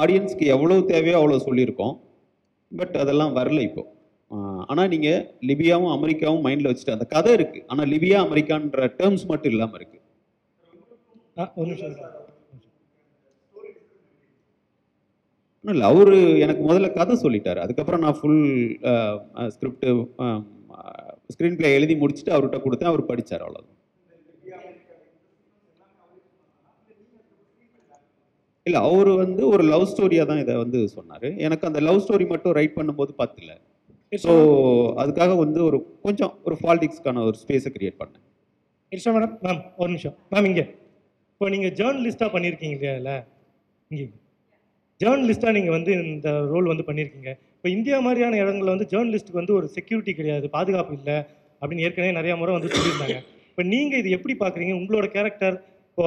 [0.00, 1.94] ஆடியன்ஸ்க்கு எவ்வளோ தேவையோ அவ்வளோ சொல்லியிருக்கோம்.
[2.72, 3.82] பட் அதெல்லாம் வரல இப்போ.
[4.70, 9.78] ஆனால் நீங்கள் லிபியாவும் அமெரிக்காவும் மைண்டில் வச்சுட்டு அந்த கதை இருக்குது ஆனால் லிபியா அமெரிக்கான்ற டேர்ம்ஸ் மட்டும் இல்லாமல்
[9.80, 10.02] இருக்குது
[15.64, 17.60] இல்லை அவரு எனக்கு முதல்ல கதை சொல்லிட்டாரு.
[17.64, 18.42] அதுக்கப்புறம் நான் ஃபுல்
[19.54, 19.86] ஸ்கிரிப்ட்
[21.34, 22.90] ஸ்க்ரீன் ப்ளே எழுதி முடிச்சுட்டு அவர்கிட்ட கொடுத்தேன்.
[22.92, 23.78] அவர் படிச்சார் அவ்வளோதான்
[28.66, 31.26] இல்லை அவர் வந்து ஒரு லவ் ஸ்டோரியாக தான் இதை வந்து சொன்னார்.
[31.46, 33.50] எனக்கு அந்த லவ் ஸ்டோரி மட்டும் ரைட் பண்ணும்போது பத்தல.
[34.24, 34.32] ஸோ
[35.02, 38.24] அதுக்காக வந்து ஒரு கொஞ்சம் ஒரு பாலிடிக்ஸ்க்கான ஒரு ஸ்பேஸை கிரியேட் பண்ணேன்.
[38.92, 40.14] இர்ஷா மேடம் மேம் ஒரு நிமிஷம்.
[40.32, 40.64] மேம் இங்கே.
[41.32, 43.18] இப்போ நீங்கள் ஜேர்னலிஸ்ட்டாக பண்ணியிருக்கீங்க இல்லையா
[43.90, 44.06] இங்கே.
[45.00, 49.66] ஜேர்னலிஸ்ட்டாக நீங்கள் வந்து இந்த ரோல் வந்து பண்ணியிருக்கீங்க இப்போ இந்தியா மாதிரியான இடங்கள்ல வந்து ஜேர்னலிஸ்ட்டுக்கு வந்து ஒரு
[49.76, 51.16] செக்யூரிட்டி கிடையாது பாதுகாப்பு இல்லை
[51.62, 53.18] அப்படின்னு ஏற்கனவே நிறைய முறை வந்து சொல்லியிருந்தாங்க.
[53.50, 54.74] இப்போ நீங்கள் இது எப்படி பார்க்குறீங்க?
[54.80, 55.56] உங்களோட கேரக்டர்
[55.98, 56.06] இப்போ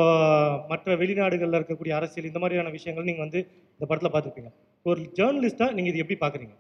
[0.70, 3.40] மற்ற வெளிநாடுகளில் இருக்கக்கூடிய அரசியல் இந்த மாதிரியான விஷயங்கள் நீங்கள் வந்து
[3.76, 4.50] இந்த படத்தில் பார்த்துருப்பீங்க.
[4.86, 6.56] ஒரு ஜேர்னலிஸ்டாக நீங்கள் இது எப்படி பார்க்குறீங்க?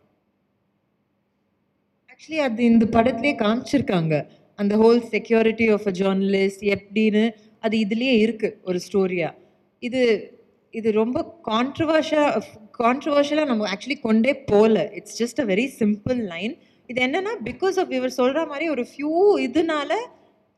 [2.12, 4.14] ஆக்சுவலி அது இந்த படத்திலே காமிச்சிருக்காங்க.
[4.60, 7.24] அந்த whole security of a journalist எப்படின்னு
[7.64, 9.36] அது இதுலேயே இருக்கு ஒரு ஸ்டோரியாக
[9.84, 10.02] இது
[10.74, 11.18] இது ரொம்ப
[11.50, 12.42] கான்ட்ரவர்ஷியலாக
[12.80, 16.54] கான்ட்ரவர்ஷியலாக நம்ம ஆக்சுவலி கொண்டே போகல it's just a very simple line
[16.90, 19.14] இது என்னென்னா பிகாஸ் ஆஃப் இவர் சொல்கிற மாதிரி ஒரு ஃபியூ
[19.48, 19.92] இதனால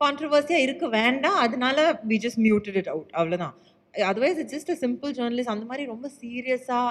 [0.00, 1.38] கான்ட்ரவர்சியாக இருக்க வேண்டாம்.
[1.44, 1.78] அதனால
[2.10, 3.54] we just muted it out அவ்வளோதான்
[3.94, 6.90] otherwise it's just a simple journalist அந்த மாதிரி ரொம்ப சீரியஸாக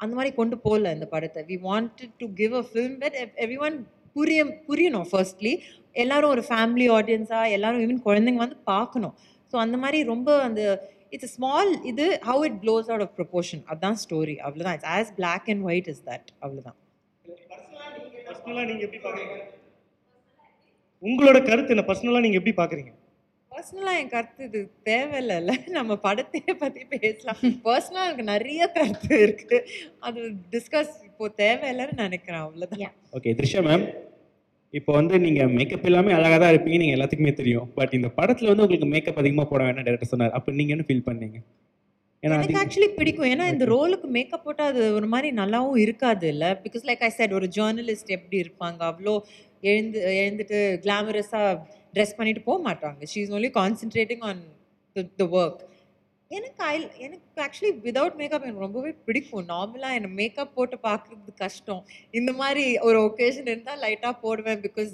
[0.00, 1.40] அந்த மாதிரி கொண்டு போகல இந்த படத்தை.
[1.50, 3.16] We wanted to give a film that
[3.66, 3.76] everyone
[4.16, 5.52] புரிய புரியணும் ஃபர்ஸ்ட்லி
[6.02, 9.14] எல்லாரும் ஒரு ஃபேமிலி ஆடியன்ஸாக எல்லாரும் ஈவன் குழந்தைங்க வந்து பார்க்கணும்.
[9.52, 10.62] ஸோ அந்த மாதிரி ரொம்ப அந்த
[11.16, 15.48] இட்ஸ் ஸ்மால் இது how it close out of proportion அதுதான் ஸ்டோரி அவ்வளோதான் it's as black
[15.54, 16.78] and white is that அவ்வளோதான்
[18.26, 19.38] பர்சனலாக நீங்கள் எப்படி பார்க்குறீங்க
[21.02, 21.84] உங்களோட கருத்து என்ன?
[21.90, 22.92] பர்சனலாக நீங்கள் எப்படி பார்க்குறீங்க
[23.52, 25.52] பர்சனலாக என் கருத்து இது தேவையில்லைல்ல.
[25.76, 27.40] நம்ம படத்தையே பற்றி பேசலாம்.
[27.66, 29.58] பர்சனலாக எனக்கு நிறைய கருத்து இருக்கு.
[30.08, 30.20] அது
[30.52, 33.86] டிஸ்கஸ் இப்போ தேவையில்லைன்னு நினைக்கிறேன் அவ்வளோதான் ஓகே த்ரிஷா மேம்
[34.74, 37.68] இப்போ வந்து நீங்க மேக்கப் இல்லாமல் அழகாக தான் இருப்பீங்க நீங்க எல்லாத்துக்குமே தெரியும்.
[37.78, 40.36] பட் இந்த படத்துல வந்து உங்களுக்கு மேக்கப் அதிகமா போட வேண்டாம் டேரக்டர் சொன்னார்.
[40.38, 41.38] அப்போ நீங்க என்ன ஃபீல் பண்ணீங்க?
[42.22, 43.28] எனக்கு ஆக்சுவலி பிடிக்கும்.
[43.32, 46.48] ஏன்னா இந்த ரோலுக்கு மேக்கப் போட்டால் அது ஒரு மாதிரி நல்லாவும் இருக்காது இல்லை?
[46.64, 48.80] பிகாஸ் லைக் ஐ said ஒரு ஜேர்னலிஸ்ட் எப்படி இருப்பாங்க?
[48.90, 49.14] அவ்வளோ
[49.62, 51.52] எழுந்து எழுந்துட்டு கிளாமரஸாக
[51.94, 53.00] ட்ரெஸ் பண்ணிட்டு போக மாட்டாங்க.
[53.12, 54.42] She is only concentrating on
[54.96, 55.62] the work
[56.30, 59.44] எனக்கு ஐ எனக்கு ஆக்சுவலி விதவுட் மேக்கப் எனக்கு ரொம்பவே பிடிக்கும்.
[59.52, 61.82] நார்மலாக எனக்கு மேக்கப் போட்டு பார்க்குறது கஷ்டம்.
[62.10, 64.92] இந்த மாதிரி ஒரு ஒகேஷன் இருந்தால் லைட்டாக போடுவேன் because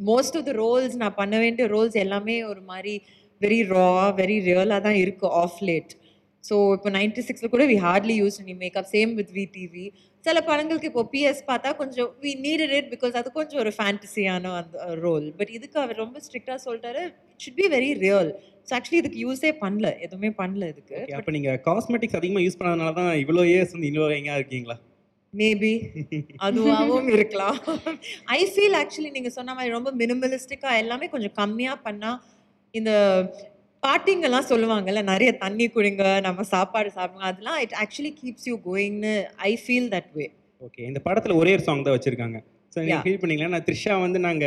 [0.00, 2.94] most of the roles நான் பண்ண வேண்டிய ரோல்ஸ் எல்லாமே ஒரு மாதிரி
[3.40, 5.92] வெரி ரா வெரி ரியலாக தான் இருக்குது ஆஃப் லேட்
[6.44, 9.84] ஸோ இப்போ நைன்டி சிக்ஸில் கூட வி ஹார்ட்லி யூஸ் நீ makeup same with we TV
[10.24, 14.76] சில படங்களுக்கு இப்போ பிஎஸ் பார்த்தா கொஞ்சம் வி நீடட் இட் பிகாஸ் அது கொஞ்சம் ஒரு ஃபேண்டசியான அந்த
[15.04, 18.30] ரோல் பட் இதுக்கு அவர் ரொம்ப ஸ்ட்ரிக்டாக சொல்லிட்டாரு it should be very real
[18.68, 20.98] so actually இதுக்கு யூஸே பண்ணல எதுவுமே பண்ணல இதுக்கு.
[21.18, 24.76] அப்போ நீங்க காஸ்மெட்டிக்ஸ் அதிகமா யூஸ் பண்ணதுனால தான் இவ்வளோ இயர்ஸ் வந்து இவ்வளோ எங்க இருக்கீங்களா?
[25.34, 25.70] மேபி
[26.46, 27.56] அதுவாகவும் இருக்கலாம்.
[28.34, 32.10] ஐ ஃபீல் ஆக்சுவலி நீங்க சொன்ன மாதிரி ரொம்ப மினிமலிஸ்டிக்கா எல்லாமே கொஞ்சம் கம்மியா பண்ணா
[32.74, 32.90] இந்த
[33.84, 37.28] பாட்டிங்கெல்லாம் சொல்லுவாங்கல்ல நிறைய தண்ணி குடிங்க நம்ம சாப்பாடு சாப்பிடுங்க.
[37.32, 39.14] அதெல்லாம் it actually keeps you கோயிங்னு
[39.50, 40.26] I feel that way
[40.60, 42.38] okay இந்த படத்துல ஒரே ஒரு சாங் தான் வச்சிருக்காங்க.
[42.72, 43.04] ஸோ நீங்க Yeah.
[43.04, 43.50] ஃபீல் பண்ணீங்களா?
[43.54, 44.46] நான் த்ரிஷா வந்து நாங்க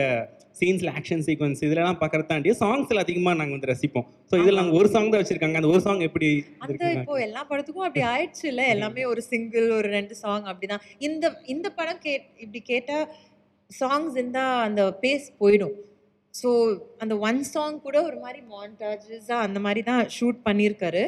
[0.59, 4.07] சீன்ஸ்ல ஆக்ஷன் சீக்வன்ஸ் இதெல்லாம் பார்க்கறது தாண்டி சாங்ஸ்ல அதிகமா நாங்க வந்து ரசிப்போம்.
[4.29, 5.57] ஸோ இதில் நாங்க ஒரு சாங் தான் வச்சிருக்காங்க.
[5.59, 6.29] அந்த ஒரு சாங் எப்படி
[6.65, 6.89] அந்த?
[6.95, 10.83] இப்போ எல்லா படத்துக்கும் அப்படி ஆயிடுச்சு இல்ல எல்லாமே ஒரு சிங்கிள் ஒரு ரெண்டு சாங் அப்படிதான்.
[11.07, 12.13] இந்த இந்த படம் கே
[12.45, 12.97] இப்படி கேட்டா
[13.69, 15.75] சாங்ஸ் இருந்தா அந்த பேஸ் போயிடும்.
[16.39, 16.49] ஸோ
[17.03, 21.03] அந்த ஒன் சாங் கூட ஒரு மாதிரி மாண்டாஜஸாக அந்த மாதிரி தான் ஷூட் பண்ணியிருக்காரு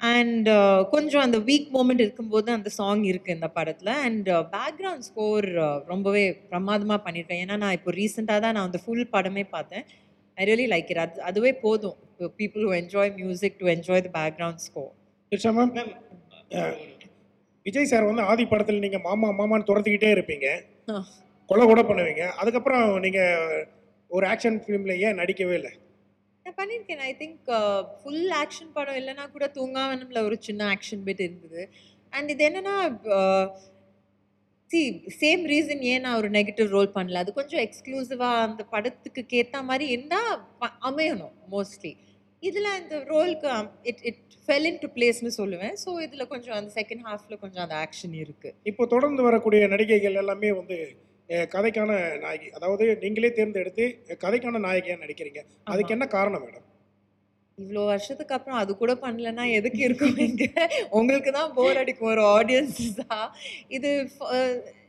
[0.00, 0.48] அண்ட்
[0.92, 3.92] கொஞ்சம் அந்த வீக் மூமெண்ட் இருக்கும்போது அந்த சாங் இருக்கு இந்த படத்தில்.
[4.06, 5.46] அண்ட் பேக்ரவுண்ட் ஸ்கோர்
[5.92, 9.84] ரொம்பவே பிரமாதமாக பண்ணியிருக்கேன் ஏன்னா நான் இப்போ ரீசெண்டாக தான் நான் அந்த ஃபுல் படமே பார்த்தேன்.
[10.38, 11.96] ஐ ரியலி லைக் இட் அது அதுவே போதும்.
[12.40, 14.92] People who enjoy music to enjoy the background score
[17.66, 20.48] Vijay sir வந்து ஆதி படத்தில் நீங்கள் மாமா மாமான்னு துரத்திக்கிட்டே இருப்பீங்க.
[21.50, 22.24] கொலை கூட பண்ணுவீங்க.
[22.40, 23.62] அதுக்கப்புறம் நீங்கள்
[24.10, 25.72] ஒரு ஆக்ஷன் ஃபிலிமில் ஏன் நடிக்கவே இல்லை?
[26.46, 27.50] நான் பண்ணியிருக்கேன் ஐ திங்க்
[27.98, 31.62] ஃபுல் ஆக்ஷன் படம் இல்லைன்னா கூட தூங்காவனம்ல ஒரு சின்ன ஆக்ஷன் பிட் இருந்தது.
[32.12, 32.76] அண்ட் இது என்னன்னா
[34.70, 34.80] சி
[35.22, 37.20] சேம் ரீசன் ஏன் நான் ஒரு நெகட்டிவ் ரோல் பண்ணல?
[37.24, 40.32] அது கொஞ்சம் எக்ஸ்க்ளூசிவாக அந்த படத்துக்கு கேத்த மாதிரி இருந்தால்
[40.90, 41.92] அமையணும் மோஸ்ட்லி
[42.42, 43.50] இதில் இந்த ரோலுக்கு
[43.90, 45.74] it it fell into பிளேஸ்னு சொல்லுவேன்.
[45.82, 50.50] ஸோ இதில் கொஞ்சம் அந்த செகண்ட் ஹாஃபில் கொஞ்சம் அந்த ஆக்ஷன் இருக்குது இப்போ தொடர்ந்து வரக்கூடிய நடிகைகள் எல்லாமே
[50.60, 50.78] வந்து
[51.54, 51.90] கதைக்கான
[52.22, 53.84] நாயகி அதாவது நீங்களே தேர்ந்தெடுத்து
[54.24, 55.40] கதைக்கான நாயகியாக நடிக்கிறீங்க.
[55.64, 56.64] அதுக்கு என்ன காரணம் மேடம்?
[57.58, 60.44] இவ்வளோ வருஷத்துக்கு அப்புறம் அது கூட பண்ணலன்னா எதுக்கு இருக்கும் இங்க?
[60.90, 63.18] உங்களுக்கு தான் போர் அடிக்கும் ஒரு ஆடியன்ஸா
[63.68, 63.90] இது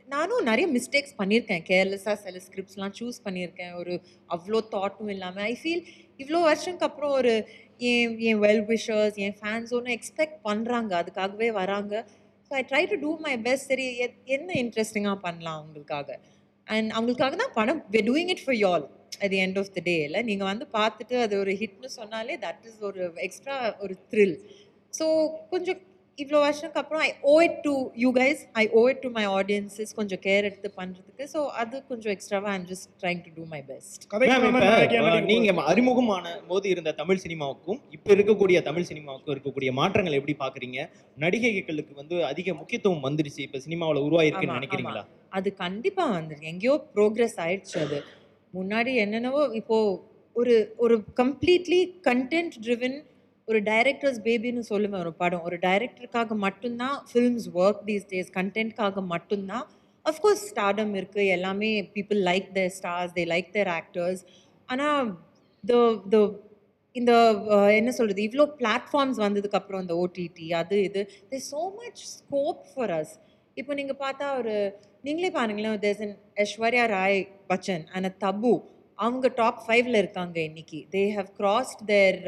[0.08, 3.94] நானும் நிறைய மிஸ்டேக்ஸ் பண்ணியிருக்கேன் கேர்லெஸ்ஸாக சில ஸ்கிரிப்ட்ஸ்லாம் சூஸ் பண்ணியிருக்கேன் ஒரு
[4.30, 5.82] அவ்வளோ தாட்டும் இல்லாமல் ஐ ஃபீல்
[6.20, 7.32] இவ்வளோ வருஷத்துக்கு அப்புறம் ஒரு
[7.80, 11.94] என் என் வெல் விஷர்ஸ் என் ஃபேன்ஸ் ஒன்று எக்ஸ்பெக்ட் பண்ணுறாங்க அதுக்காகவே வராங்க.
[12.46, 16.10] So I try to do my best சரி எத் என்ன இன்ட்ரெஸ்டிங்காக பண்ணலாம் அவங்களுக்காக
[16.66, 18.84] அண்ட் அவங்களுக்காக தான் படம் we doing it for y'all
[19.20, 20.20] at the end of the day இல்லை?
[20.30, 24.36] நீங்கள் வந்து பார்த்துட்டு அது ஒரு ஹிட்னு சொன்னாலே தட் இஸ் ஒரு எக்ஸ்ட்ரா ஒரு த்ரில்
[24.92, 25.06] ஸோ
[25.50, 25.80] கொஞ்சம்
[26.18, 29.90] இவ்வளோ வருஷத்துக்கு அப்புறம் I owe it to you guys I owe it to my audiences
[29.94, 34.04] கொஞ்சம் கேர் எடுத்து பண்ணுறதுக்கு ஸோ அது கொஞ்சம் எக்ஸ்ட்ராவாக I'm just trying to do my best
[34.14, 38.88] கதைக்கான ma'am, நாயகியா இப்ப, நடிக்கும் நீங்க போது- அறிமுகமான போது இருந்த தமிழ் சினிமாவுக்கும் இப்ப இருக்கக்கூடிய தமிழ்
[38.88, 40.78] சினிமாவுக்கும் இருக்கக்கூடிய மாற்றங்கள் எப்படி பாக்குறீங்க
[41.18, 43.40] நடிகைகளுக்கு வந்து அதிக முக்கியத்துவம் வந்துருச்சு.
[43.40, 45.02] இப்ப சினிமாவுல உருவாயிருக்குன்னு நினைக்கிறீங்களா?
[45.30, 46.42] அது கண்டிப்பாக வந்துருக்கு.
[46.44, 47.98] எங்கேயோ ப்ரோக்ரஸ் ஆயிடுச்சு அது.
[48.54, 49.78] முன்னாடி என்னென்னவோ இப்போ
[50.36, 52.96] ஒரு ஒரு கம்ப்ளீட்லி கண்டென்ட் ட்ரிவன்
[53.48, 55.42] ஒரு டைரக்டர்ஸ் பேபின்னு சொல்லுவேன் ஒரு படம்.
[55.48, 59.66] ஒரு டைரக்டருக்காக மட்டும்தான் ஃபில்ம்ஸ் ஒர்க் தீஸ் டேஸ் கண்டென்ட்காக மட்டும்தான்.
[60.04, 64.20] அஃப்கோர்ஸ் ஸ்டார்டம் இருக்குது எல்லாமே people like their stars they like their actors
[64.68, 65.08] ஆனால்
[65.64, 65.74] த
[66.12, 66.16] த
[66.94, 67.12] இந்த
[67.78, 71.00] என்ன சொல்கிறது இவ்வளோ பிளாட்ஃபார்ம்ஸ் வந்ததுக்கப்புறம் இந்த ஓடிடி அது இது
[71.32, 73.14] they so much scope for us
[73.56, 74.54] இப்போ நீங்கள் பார்த்தா ஒரு
[75.02, 78.54] நீங்களே பாருங்களேன் there's an Aishwarya Rai Bachchan and Tabu
[78.98, 80.80] அவங்க டாப் ஃபைவ்ல இருக்காங்க இன்னைக்கு.
[80.94, 82.18] தே ஹவ் கிராஸ்ட் தேர்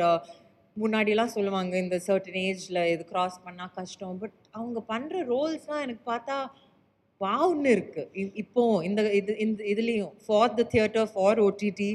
[0.78, 4.16] முன்னாடிலாம் சொல்லுவாங்க இந்த சர்டன் ஏஜில் இது கிராஸ் பண்ணால் கஷ்டம்.
[4.18, 6.36] பட் அவங்க பண்ணுற ரோல்ஸ்லாம் எனக்கு பார்த்தா
[7.20, 11.90] வாவ்னு இருக்குது இ- இப்போ இந்த இது இந்த இதுலேயும் for the theatre for OTT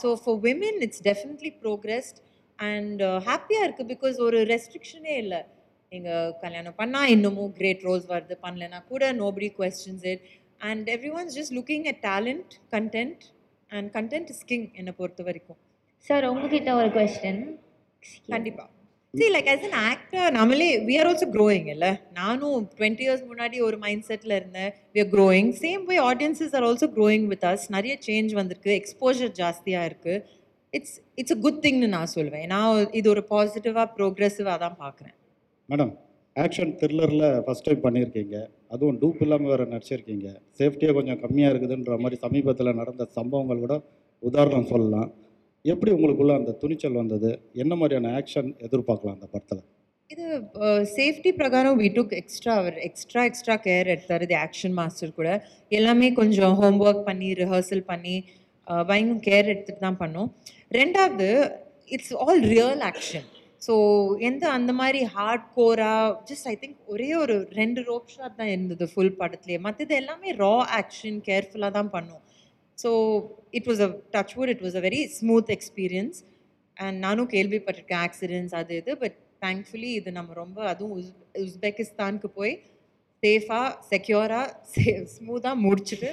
[0.00, 2.20] so for women it's definitely progressed
[2.58, 5.40] and ஹாப்பியாக இருக்குது பிகாஸ் ஒரு ரெஸ்ட்ரிக்ஷனே இல்லை.
[5.92, 8.34] நீங்கள் கல்யாணம் பண்ணால் இன்னமும் கிரேட் ரோல்ஸ் வருது.
[8.44, 10.24] பண்ணலைன்னா கூட nobody questions it
[10.60, 13.22] and every ones just looking at talent content
[13.70, 15.58] and content is king என்னை பொறுத்த வரைக்கும்
[16.06, 17.42] சார் உங்ககிட்ட ஒரு கொஸ்டின்
[18.34, 18.64] கண்டிப்பா.
[19.14, 21.86] See like as an actor நம்மளே we are also growing இல்ல?
[22.18, 24.70] நானும் டுவெண்ட்டி இயர்ஸ் முன்னாடி ஒரு மைண்ட் செட்டில் இருந்தேன்.
[24.94, 25.48] We are growing.
[25.64, 27.62] சேம் way audiences are also growing with us.
[27.76, 28.70] நிறைய சேஞ்ச் வந்திருக்கு.
[28.80, 30.14] எக்ஸ்போஜர் ஜாஸ்தியாக இருக்கு.
[30.70, 35.16] இட்ஸ் இட்ஸ் a குட் திங்னு நான் சொல்லுவேன் நான் இது ஒரு பாசிட்டிவாக ப்ரோக்ரெசிவாக தான் பார்க்குறேன்.
[35.68, 35.92] மேடம்
[36.36, 38.36] ஆக்ஷன் த்ரில்லரில் ஃபஸ்ட் டைம் பண்ணியிருக்கீங்க.
[38.74, 40.28] அதுவும் டூப் இல்லாமல் வேறு நடிச்சிருக்கீங்க.
[40.60, 43.76] சேஃப்டியாக கொஞ்சம் கம்மியாக இருக்குதுன்ற மாதிரி சமீபத்தில் நடந்த சம்பவங்கள் கூட
[44.28, 45.10] உதாரணம் சொல்லலாம்.
[45.64, 47.28] எப்படி உங்களுக்குள்ள அந்த துணிச்சல் வந்தது?
[47.62, 49.62] என்ன மாதிரியான ஆக்ஷன் எதிர்பார்க்கலாம் அந்த படத்தில்?
[50.10, 50.24] இது
[50.96, 55.28] சேஃப்டி பிரகாரம் வி டுக் எக்ஸ்ட்ரா அவர் எக்ஸ்ட்ரா எக்ஸ்ட்ரா கேர் எடுத்தார் தி ஆக்ஷன் மாஸ்டர் கூட.
[55.78, 58.16] எல்லாமே கொஞ்சம் ஹோம் ஒர்க் பண்ணி ரிஹர்சல் பண்ணி
[58.90, 60.28] பயங்கரம் கேர் எடுத்துட்டு தான் பண்ணோம்.
[60.78, 61.28] ரெண்டாவது
[61.94, 63.28] it's all real action
[63.66, 63.74] so
[64.28, 68.84] எந்த அந்த மாதிரி ஹார்ட் கோராக ஜஸ்ட் ஐ திங்க் ஒரே ஒரு ரெண்டு ரோப் ஷாட் தான் இருந்தது
[68.92, 69.60] ஃபுல் படத்துலேயே.
[69.66, 72.22] மற்றது எல்லாமே ரா ஆக்ஷன் கேர்ஃபுல்லாக தான் பண்ணோம்.
[72.78, 72.90] So
[73.50, 76.18] it was a touch wood it was a very smooth experience
[76.76, 78.92] and நானும் கேள்விப்பட்டிருக்கேன் ஆக்சிடென்ட்ஸ் அது இது.
[79.02, 81.10] பட் தேங்க்ஃபுல்லி இது நம்ம ரொம்ப அதுவும் உஸ்
[81.44, 82.54] உஸ்பெகிஸ்தானுக்கு போய்
[83.22, 84.84] சேஃபாக செக்யூராக சே
[85.16, 86.10] ஸ்மூத்தாக முடிச்சுட்டு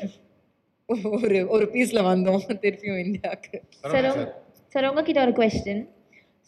[1.20, 3.58] ஒரு ஒரு பீஸில் வந்தோம் திருப்பியும் இந்தியாவுக்கு.
[3.94, 4.08] சார்
[4.76, 5.84] சார் உங்ககிட்ட ஒரு கொஸ்டின்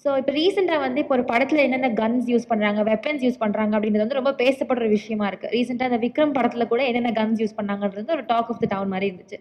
[0.05, 4.03] ஸோ இப்போ ரீசெண்டாக வந்து இப்போ ஒரு படத்தில் என்னென்ன கன்ஸ் யூஸ் பண்ணுறாங்க வெப்பன்ஸ் யூஸ் பண்ணுறாங்க அப்படின்றது
[4.03, 8.25] வந்து ரொம்ப பேசப்படுற விஷயமா இருக்குது ரீசெண்டாக அந்த விக்ரம் படத்தில் கூட என்னென்ன கன்ஸ் யூஸ் பண்ணாங்கன்றது ஒரு
[8.31, 9.37] டாக் ஆஃப் த டவுன் மாதிரி இருந்துச்சு.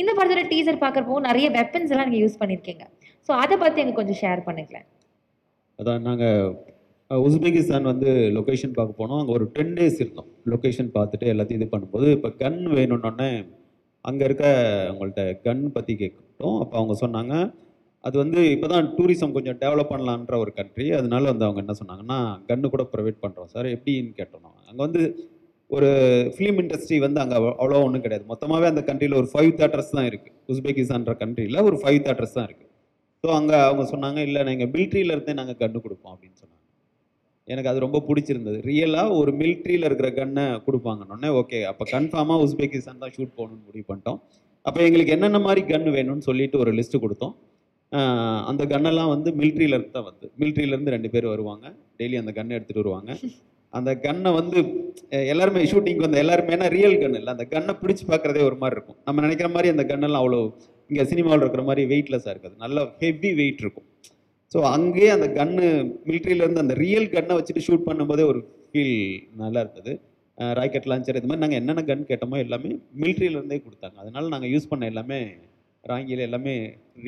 [0.00, 2.84] இந்த படத்தோட டீசர் பார்க்குறப்போ நிறைய வெப்பன்ஸ் எல்லாம் நீங்கள் யூஸ் பண்ணியிருக்கீங்க
[3.28, 4.86] ஸோ அதை பற்றி எனக்கு கொஞ்சம் ஷேர் பண்ணிக்கலாம்
[5.78, 6.52] அதான் நாங்கள்
[7.10, 9.18] உஸ்பெகிஸ்தான் வந்து லொக்கேஷன் பார்க்க போனோம்.
[9.20, 10.28] அங்கே ஒரு டென் டேஸ் இருந்தோம்.
[10.52, 13.30] லொக்கேஷன் பார்த்துட்டு எல்லாத்தையும் இது பண்ணும்போது இப்போ கன் வேணும்னோடனே
[14.04, 14.44] அங்கே இருக்க
[14.86, 17.34] அவங்கள்ட்ட கன் பற்றி கேட்டோம் அப்போ அவங்க சொன்னாங்க
[18.04, 22.18] அது வந்து இப்போ தான் டூரிசம் கொஞ்சம் டெவலப் பண்ணலான்ற ஒரு கண்ட்ரி அதனால வந்து அவங்க என்ன சொன்னாங்கன்னா
[22.48, 25.02] கன்று கூட ப்ரொவைட் பண்ணுறோம் சார் எப்படின்னு கேட்டோம் அங்கே வந்து
[25.70, 25.90] ஒரு
[26.34, 28.24] ஃபிலிம் இண்டஸ்ட்ரி வந்து அங்கே அவ்வளோ ஒன்றும் கிடையாது.
[28.32, 32.70] மொத்தமாகவே அந்த கண்ட்ரியில் ஒரு ஃபைவ் தேட்டர்ஸ் தான் இருக்குது உஸ்பெகிஸ்தான்ற கண்ட்ரியில் ஒரு ஃபைவ் தேட்டர்ஸ் தான் இருக்குது
[33.24, 36.58] ஸோ அங்கே அவங்க சொன்னாங்க இல்லை நீங்கள் மிலிட்ரியில இருந்தே நாங்கள் கன்று கொடுப்போம் அப்படின்னு சொன்னாங்க.
[37.48, 38.58] எனக்கு அது ரொம்ப பிடிச்சிருந்தது.
[38.70, 44.18] ரியலாக ஒரு மிலிட்ரியில் இருக்கிற கன்னை கொடுப்பாங்கன்னொடனே ஓகே அப்போ கன்ஃபார்மாக உஸ்பெகிஸ்தான் தான் ஷூட் போகணும்னு முடிவு பண்ணிட்டோம்.
[44.66, 47.34] அப்போ எங்களுக்கு என்னென்ன மாதிரி கன் வேணும்னு சொல்லிட்டு ஒரு லிஸ்ட்டு கொடுத்தோம்.
[48.50, 50.26] அந்த கன்னெல்லாம் வந்து மிலிட்ரியிலேருந்து தான் வந்து.
[50.40, 51.66] மிலிட்ரியிலேருந்து ரெண்டு பேர் வருவாங்க.
[52.00, 53.12] டெய்லி அந்த கன்னை எடுத்துகிட்டு வருவாங்க.
[53.78, 54.58] அந்த கன்னை வந்து
[55.32, 57.30] எல்லாருமே ஷூட்டிங்க்கு வந்து எல்லாருமேனா ரியல் கன் இல்லை.
[57.36, 58.98] அந்த கன்னை பிடிச்சி பார்க்குறதே ஒரு மாதிரி இருக்கும்.
[59.08, 60.40] நம்ம நினைக்கிற மாதிரி அந்த கன்னெல்லாம் அவ்வளோ
[60.90, 62.56] இங்கே சினிமாவில் இருக்கிற மாதிரி வெயிட்லெஸ்ஸாக இருக்காது.
[62.64, 63.86] நல்ல ஹெவி வெயிட் இருக்கும்.
[64.52, 65.66] ஸோ அங்கேயே அந்த கன்னு
[66.08, 68.96] மிலிட்ரியிலேருந்து அந்த ரியல் கன்னை வச்சுட்டு ஷூட் பண்ணும்போதே ஒரு ஃபீல்
[69.42, 69.94] நல்லா இருந்தது.
[70.58, 72.70] ராக்கெட் லான்ச்சர் இது மாதிரி நாங்கள் என்னென்ன கன் கேட்டோமோ எல்லாமே
[73.02, 73.96] மிலிட்ரியிலேருந்தே கொடுத்தாங்க.
[74.02, 75.18] அதனால நாங்கள் யூஸ் பண்ண எல்லாமே
[75.90, 76.54] ராங்கியில் எல்லாமே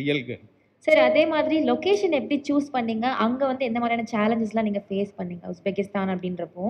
[0.00, 0.44] ரியல் கன்
[0.86, 3.06] சரி அதே மாதிரி லொக்கேஷன் எப்படி சூஸ் பண்ணீங்க?
[3.24, 5.44] அங்கே வந்து எந்த மாதிரியான சேலஞ்சஸ்லாம் நீங்கள் ஃபேஸ் பண்ணீங்க?
[5.54, 6.64] உஸ்பெகிஸ்தான் அப்படின்றப்போ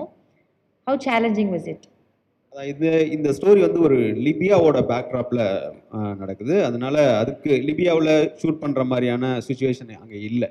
[0.87, 1.87] ஹவு சேலஞ்சிங் வாஸ் இட்
[2.73, 3.97] இது இந்த ஸ்டோரி வந்து ஒரு
[4.27, 5.43] லிபியாவோட பேக்ட்ராப்பில்
[6.21, 6.55] நடக்குது.
[6.69, 10.49] அதனால அதுக்கு லிபியாவில் ஷூட் பண்ணுற மாதிரியான சுச்சுவேஷன் அங்கே இல்லை.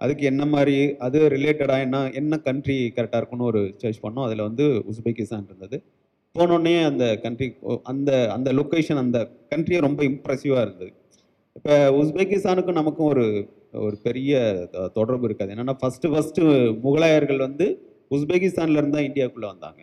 [0.00, 4.26] அதுக்கு என்ன மாதிரி அது ரிலேட்டடாக என்ன என்ன கண்ட்ரி கரெக்டாக இருக்கும்னு ஒரு சர்ச் பண்ணோம்.
[4.28, 5.78] அதில் வந்து உஸ்பெகிஸ்தான் இருந்தது.
[6.34, 7.48] போனோடனே அந்த கண்ட்ரி
[7.92, 9.18] அந்த அந்த லொக்கேஷன் அந்த
[9.52, 10.92] கண்ட்ரியே ரொம்ப இம்ப்ரெசிவாக இருந்தது.
[11.56, 13.24] இப்போ உஸ்பெகிஸ்தானுக்கும் நமக்கும் ஒரு
[13.86, 14.32] ஒரு பெரிய
[14.96, 15.52] தொடர்பு இருக்காது.
[15.54, 16.42] என்னென்னா ஃபஸ்ட்டு ஃபஸ்ட்டு
[16.84, 17.66] முகலாயர்கள் வந்து
[18.16, 19.80] உஸ்பெகிஸ்தான்ல இருந்து தான் இந்தியாவுக்குள்ளே வந்தாங்க.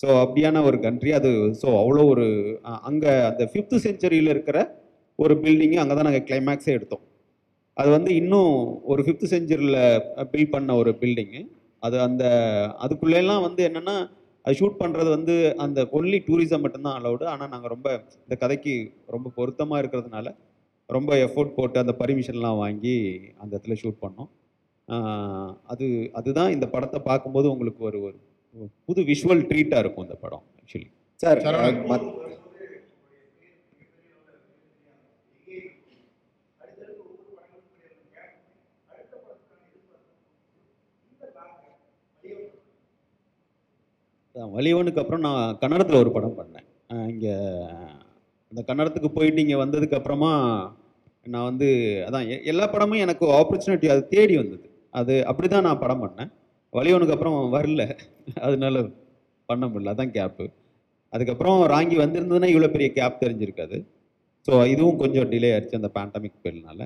[0.00, 2.26] ஸோ அப்படியான ஒரு கண்ட்ரி அது ஸோ அவ்வளோ ஒரு
[2.88, 4.58] அங்கே அந்த ஃபிஃப்த்து செஞ்சுரியில் இருக்கிற
[5.18, 7.04] ஒரு பில்டிங்கு அங்கே தான் நாங்கள் கிளைமேக்ஸே எடுத்தோம்.
[7.76, 8.52] அது வந்து இன்னும்
[8.90, 9.80] ஒரு ஃபிஃப்த்து செஞ்சுரியில்
[10.32, 11.40] பில்ட் பண்ண ஒரு பில்டிங்கு
[11.82, 12.24] அது அந்த
[12.84, 13.96] அதுக்குள்ளெல்லாம் வந்து என்னென்னா
[14.44, 17.88] அது ஷூட் பண்ணுறது வந்து அந்த ஒன்லி டூரிசம் மட்டும்தான் அலௌடு ஆனால் நாங்கள் ரொம்ப
[18.24, 18.74] இந்த கதைக்கு
[19.14, 20.28] ரொம்ப பொருத்தமாக இருக்கிறதுனால
[20.96, 22.94] ரொம்ப எஃபோர்ட் போட்டு அந்த பர்மிஷன்லாம் வாங்கி
[23.42, 24.30] அந்த இடத்துல ஷூட் பண்ணோம்.
[25.72, 25.86] அது
[26.18, 28.18] அதுதான் இந்த படத்தை பார்க்கும்போது உங்களுக்கு ஒரு ஒரு
[28.86, 30.88] புது விஷுவல் ட்ரீட்டாக இருக்கும் இந்த படம் ஆக்சுவலி
[31.20, 31.42] சார்
[44.56, 46.66] வலிவனுக்கு அப்புறம் நான் கன்னடத்தில் ஒரு படம் பண்ணேன்.
[47.12, 47.32] இங்கே
[48.52, 50.32] அந்த கன்னடத்துக்கு போயிட்டு இங்கே வந்ததுக்கு அப்புறமா
[51.26, 51.68] நான் வந்து
[52.06, 54.66] அதான் எ- எல்லா படமும் எனக்கு ஆப்பர்ச்சுனிட்டி அது தேடி வந்தது.
[54.94, 56.30] அது அப்படி தான் நான் படம் பண்ணேன்.
[56.72, 57.82] வலிவனுக்கு அப்புறம் வரல.
[58.46, 58.76] அதனால
[59.48, 59.92] பண்ண முடியல.
[59.94, 60.46] அதான் கேப்பு
[61.12, 63.76] அதுக்கப்புறம் ராங்கி வந்திருந்ததுன்னா இவ்வளோ பெரிய கேப் தெரிஞ்சிருக்காது.
[64.48, 66.82] ஸோ இதுவும் கொஞ்சம் டிலே ஆயிடுச்சு அந்த பேண்டமிக் பேர்னால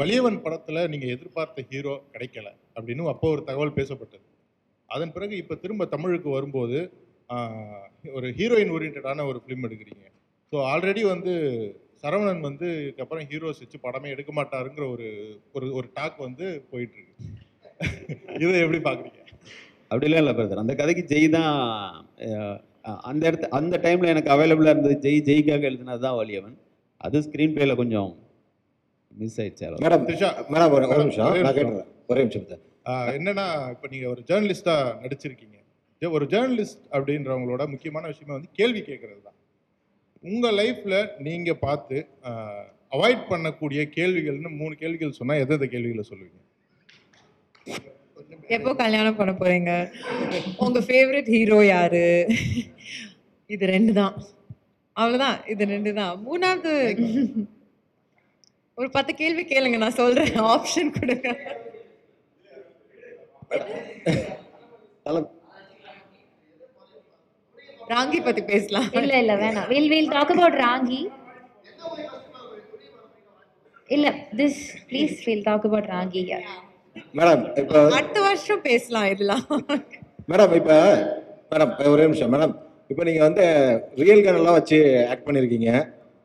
[0.00, 4.24] வலியவன் படத்தில் நீங்கள் எதிர்பார்த்த ஹீரோ கிடைக்கல அப்படின்னு அப்போ ஒரு தகவல் பேசப்பட்டது.
[4.88, 6.78] அதன் பிறகு இப்போ திரும்ப தமிழுக்கு வரும்போது
[8.12, 10.06] ஒரு ஹீரோயின் ஓரியன்டான ஒரு ஃபிலிம் எடுக்கிறீங்க.
[10.52, 11.32] ஸோ ஆல்ரெடி வந்து
[12.02, 15.08] சரவணன் வந்து இதுக்கப்புறம் ஹீரோஸ் வச்சு படமே எடுக்க மாட்டாருங்கிற ஒரு
[15.56, 17.26] ஒரு ஒரு டாக் வந்து போயிட்டு இருக்கு
[18.42, 19.20] இதை எப்படி பாக்குறீங்க?
[19.90, 21.52] அப்படிலாம் இல்லை பிரதர் அந்த கதைக்கு ஜெய் தான்
[23.10, 25.20] அந்த இடத்து அந்த டைமில் எனக்கு அவைலபிளாக இருந்தது ஜெய்.
[25.28, 26.56] ஜெய்க்காக எழுதினது தான் வலியவன்
[27.00, 28.10] அது ஸ்க்ரீன் பிளேல கொஞ்சம்
[29.14, 29.66] மிஸ் ஆயிடுச்சு.
[29.84, 31.26] மேடம் த்ரிஷா மேடம் ஒரு நிமிஷம்.
[31.26, 31.56] ஒரே நான் நிமிஷம்.
[31.58, 31.90] கேட்டுறேன்.
[32.10, 35.56] ஒரே நிமிஷம் சார் ஆஹ் என்னன்னா இப்போ நீங்க ஒரு ஜேர்னலிஸ்டா நடிச்சிருக்கீங்க.
[36.02, 39.36] ஒரு ஜேர்னலிஸ்ட் அப்படின்றவங்களோட முக்கியமான விஷயமே வந்து கேள்வி கேட்கறது தான்
[40.28, 40.94] உங்க லைஃப்ல
[41.26, 41.98] நீங்க பார்த்து
[42.94, 46.40] அவாய்ட் பண்ணக்கூடிய கேள்விகள்னு மூணு கேள்விகள் சொன்னா எந்த எந்த கேள்விகளை சொல்லுவீங்க?
[48.56, 49.72] எப்போ கல்யாணம் பண்ண போறீங்க?
[50.64, 52.04] உங்க ஃபேவரட் ஹீரோ யாரு?
[53.54, 54.14] இது ரெண்டு தான்.
[54.96, 55.38] அவ்வளவுதான்.
[55.52, 56.14] இது ரெண்டு தான்.
[56.28, 56.72] மூணாவது
[58.78, 59.78] ஒரு பத்து கேள்வி கேளுங்க.
[59.84, 60.32] நான் சொல்றேன்.
[60.54, 61.28] ஆப்ஷன் கொடுங்க.
[67.92, 68.88] ராங்கி பத்தி பேசலாம்.
[69.00, 69.68] இல்ல இல்ல வேணாம்.
[69.72, 71.00] Will will talk about Raangi.
[73.96, 74.08] இல்ல
[74.40, 76.22] this please will talk about Raangi
[77.18, 79.46] madam இப்போ அடுத்த வருஷம் பேசலாம் இதெல்லாம்.
[80.30, 80.76] மேடம் இப்போ
[81.52, 82.54] மேடம் ஒரே நிமிஷம் மேடம்.
[82.92, 83.44] இப்போ நீங்கள் வந்து
[84.02, 84.78] ரியல் கனெல்லாம் வச்சு
[85.12, 85.70] ஆக்ட் பண்ணியிருக்கீங்க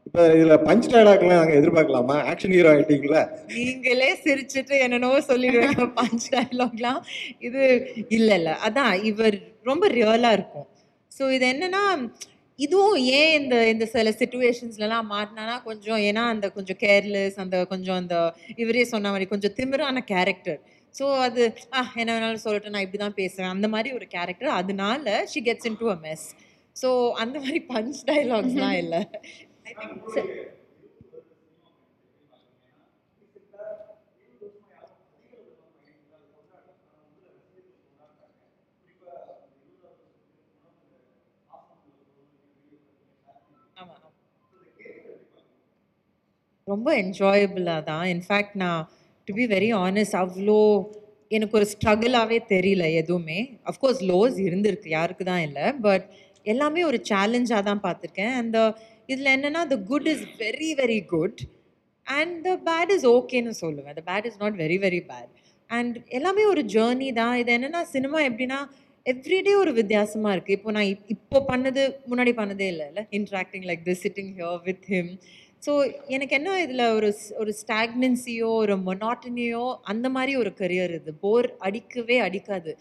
[0.08, 2.16] இப்போ இதில் பஞ்ச் டைலாக்லாம் நாங்கள் எதிர்பார்க்கலாமா?
[2.32, 3.22] ஆக்ஷன் ஹீரோ ஆகிட்டீங்களா
[3.56, 5.86] நீங்களே சிரிச்சிட்டு என்னென்னவோ சொல்லிடுவாங்க.
[6.00, 7.00] பஞ்ச் டயலாக்லாம்
[7.48, 7.62] இது
[8.18, 8.52] இல்ல இல்ல.
[8.68, 9.38] அதான் இவர்
[9.70, 10.68] ரொம்ப ரியலா இருக்கும்.
[11.16, 11.84] ஸோ இது என்னன்னா
[12.60, 18.16] இதுவும் ஏன் இந்த இந்த சில சுச்சுவேஷன்ஸ்லலாம் மாட்டினானா கொஞ்சம் ஏன்னா அந்த கொஞ்சம் கேர்லெஸ் அந்த கொஞ்சம் அந்த
[18.64, 20.60] இவரே சொன்ன மாதிரி கொஞ்சம் திமிரான கேரக்டர்
[20.96, 23.54] ஸோ அது ஆ என்ன வேணாலும் சொல்லட்டும் நான் இப்படி தான் பேசுவேன்.
[23.56, 26.26] அந்த மாதிரி ஒரு கேரக்டர் அதனால she gets into a mess
[26.76, 26.90] so
[27.24, 29.02] அந்த மாதிரி பஞ்ச் டயலாக்ஸ்லாம் இல்லை.
[29.84, 30.24] ஆமா
[46.72, 48.06] ரொம்ப என்ஜாயபிளாக தான்.
[48.14, 48.84] இன்ஃபேக்ட் நான்
[49.28, 50.62] டு பி வெரி ஆனஸ்ட் அவ்வளோ
[51.36, 53.40] எனக்கு ஒரு ஸ்ட்ரகிளாகவே தெரியல எதுவுமே.
[53.70, 55.66] அஃப்கோர்ஸ் லோஸ் இருந்திருக்கு யாருக்கு தான் இல்லை.
[55.88, 56.06] பட்
[56.54, 58.34] எல்லாமே ஒரு சேலஞ்சாக தான் பார்த்துருக்கேன்.
[58.42, 58.58] அந்த
[59.14, 61.42] இதில் என்னென்னா the good is very very good
[62.08, 63.96] and the bad is ஓகேன்னு சொல்லுவேன்.
[64.00, 65.32] The bad is not very very bad
[65.70, 67.36] and எல்லாமே ஒரு ஜேர்னி தான்.
[67.44, 68.60] இது என்னென்னா சினிமா எப்படின்னா
[69.06, 73.04] எவ்ரிடே ஒரு வித்தியாசமாக இருக்குது இப்போ நான் இப்போ பண்ணது முன்னாடி பண்ணதே இல்லை இல்லை?
[73.18, 75.12] Interacting like this sitting here with him
[75.66, 75.72] so
[76.08, 81.14] எனக்கு என்ன இதில் ஒரு ஸ்- ஒரு ஸ்டாக்னன்சியோ ஒரு மொனாட்டனியோ அந்த மாதிரி ஒரு கரியர் இது.
[81.16, 82.72] போர் அடிக்கவே அடிக்காது.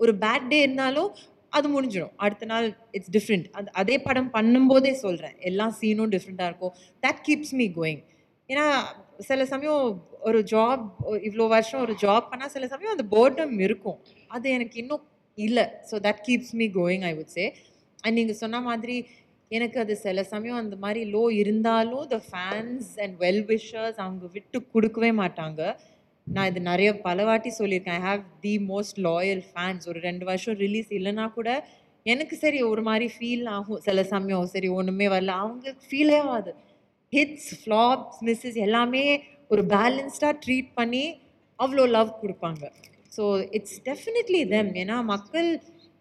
[0.00, 1.10] ஒரு பேட் டே இருந்தாலும்
[1.52, 2.12] அது முடிஞ்சிடும்.
[2.16, 6.74] அடுத்த நாள் இட்ஸ் டிஃப்ரெண்ட் அது அதே படம் பண்ணும்போதே சொல்கிறேன் எல்லா சீனும் டிஃப்ரெண்ட்டாக இருக்கும்.
[7.02, 8.02] தட் கீப்ஸ் மீ கோயிங்
[8.50, 8.66] ஏன்னா
[9.20, 9.82] சில சமயம்
[10.20, 10.84] ஒரு ஜாப்
[11.22, 13.98] இவ்வளோ வருஷம் ஒரு ஜாப் பண்ணால் சில சமயம் அந்த போர்டம் இருக்கும்.
[14.28, 15.04] அது எனக்கு இன்னும்
[15.38, 15.64] இல்லை.
[15.90, 17.44] So that keeps me going I would say
[18.02, 18.96] and நீங்கள் சொன்ன மாதிரி
[19.56, 24.58] எனக்கு அது சில சமயம் அந்த மாதிரி லோ இருந்தாலும் the fans and well wishers அவங்க விட்டு
[24.74, 25.60] கொடுக்கவே மாட்டாங்க.
[26.26, 27.98] நான் இது நிறைய பல வாட்டி சொல்லியிருக்கேன்.
[28.00, 31.50] I have the most loyal fans ஒரு ரெண்டு வருஷம் ரிலீஸ் இல்லைன்னா கூட
[32.06, 33.80] எனக்கு சரி ஒரு மாதிரி ஃபீல் ஆகும்.
[33.86, 35.32] சில சமயம் சரி ஒன்றுமே வரல.
[35.44, 36.52] அவங்க ஃபீலே ஆகாது.
[37.12, 39.04] ஹிட்ஸ் ஃப்ளாப்ஸ் மிஸ்ஸஸ் எல்லாமே
[39.54, 41.04] ஒரு பேலன்ஸ்டாக ட்ரீட் பண்ணி
[41.58, 42.64] அவ்வளோ லவ் கொடுப்பாங்க.
[43.16, 43.24] ஸோ
[43.58, 45.48] இட்ஸ் டெஃபினெட்லி தெம் ஏன்னா மக்கள்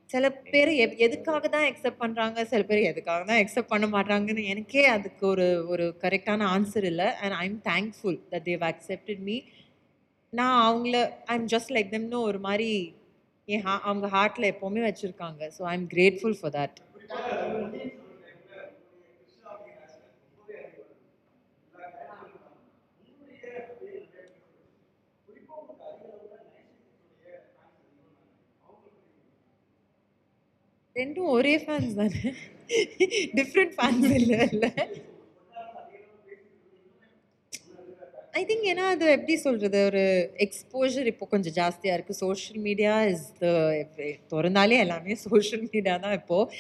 [0.09, 4.83] சில பேர் எப் எதுக்காக தான் அக்செப்ட் பண்ணுறாங்க சில பேர் எதுக்காக தான் அக்செப்ட் பண்ண மாட்டாங்கன்னு எனக்கே
[4.95, 7.07] அதுக்கு ஒரு ஒரு கரெக்டான ஆன்சர் இல்லை.
[7.21, 9.37] And I am thankful that they've accepted me
[10.33, 10.95] நான் அவங்கள
[11.31, 12.71] ஐ எம் ஜஸ்ட் லைக் தெம்னு ஒரு மாதிரி
[13.47, 15.41] என் ஹா அவங்க ஹார்ட்டில் எப்போவுமே வச்சுருக்காங்க.
[15.57, 16.77] So I am grateful for that
[30.97, 32.21] ரெண்டும் ஒரே ஃபேன்ஸ் தானே?
[33.39, 34.71] டிஃப்ரெண்ட் ஃபேன்ஸ் இல்லை இல்லை
[38.39, 40.01] ஐ திங்க் ஏன்னா அது எப்படி சொல்கிறது ஒரு
[40.45, 43.53] எக்ஸ்போஜர் இப்போ கொஞ்சம் ஜாஸ்தியாக இருக்குது சோஷியல் மீடியா இஸ் த
[44.33, 46.51] திறந்தாலே எல்லாமே சோஷியல் மீடியா தான் இப்போது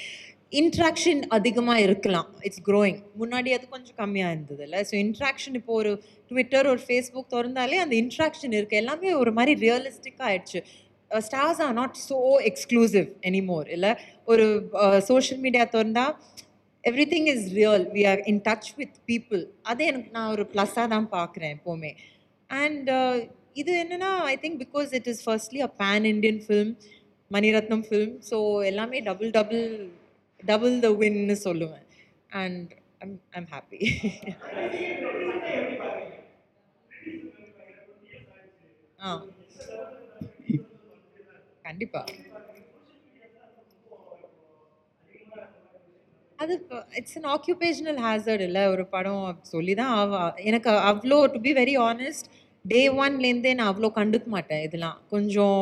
[0.59, 2.27] இன்ட்ராக்ஷன் அதிகமாக இருக்கலாம்.
[2.47, 5.91] இட்ஸ் க்ரோயிங் முன்னாடி அது கொஞ்சம் கம்மியாக இருந்தது இல்லை ஸோ இன்ட்ராக்ஷன் இப்போ ஒரு
[6.31, 10.61] ட்விட்டர் ஒரு ஃபேஸ்புக் திறந்தாலே அந்த இன்ட்ராக்ஷன் இருக்குது எல்லாமே ஒரு மாதிரி ரியலிஸ்டிக்காக ஆயிடுச்சு.
[11.11, 12.17] Stars are not so
[12.49, 13.91] exclusive anymore இல்லை
[14.31, 14.45] ஒரு
[15.09, 16.13] சோஷியல் மீடியா திறந்தால்
[17.13, 19.41] everything is real we are in touch with people
[19.71, 21.91] அது எனக்கு நான் ஒரு ப்ளஸ்ஸாக தான் பார்க்குறேன் எப்போவுமே.
[22.49, 23.15] அண்ட் uh,
[23.61, 26.71] இது என்னன்னா I think because it is firstly a pan Indian film
[27.31, 28.37] Mani Ratnam film so
[28.71, 29.63] எல்லாமே டபுள் டபுள்
[30.43, 31.85] டபுள் த வின்னு சொல்லுவேன்.
[32.41, 33.79] And I'm I'm happy
[38.99, 39.09] ah.
[41.67, 42.01] கண்டிப்பா.
[46.39, 46.53] அது
[46.99, 51.75] இட்ஸ் அன் ஆக்யூபேஷனல் ஹேசர்ட் இல்லை ஒரு படம் சொல்லி தான் ஆவா எனக்கு அவ்வளோ to be very
[51.89, 52.27] honest
[52.65, 54.99] day ஒன்லேருந்தே நான் அவ்வளோ கண்டுக்க மாட்டேன் இதெல்லாம்.
[55.13, 55.61] கொஞ்சம்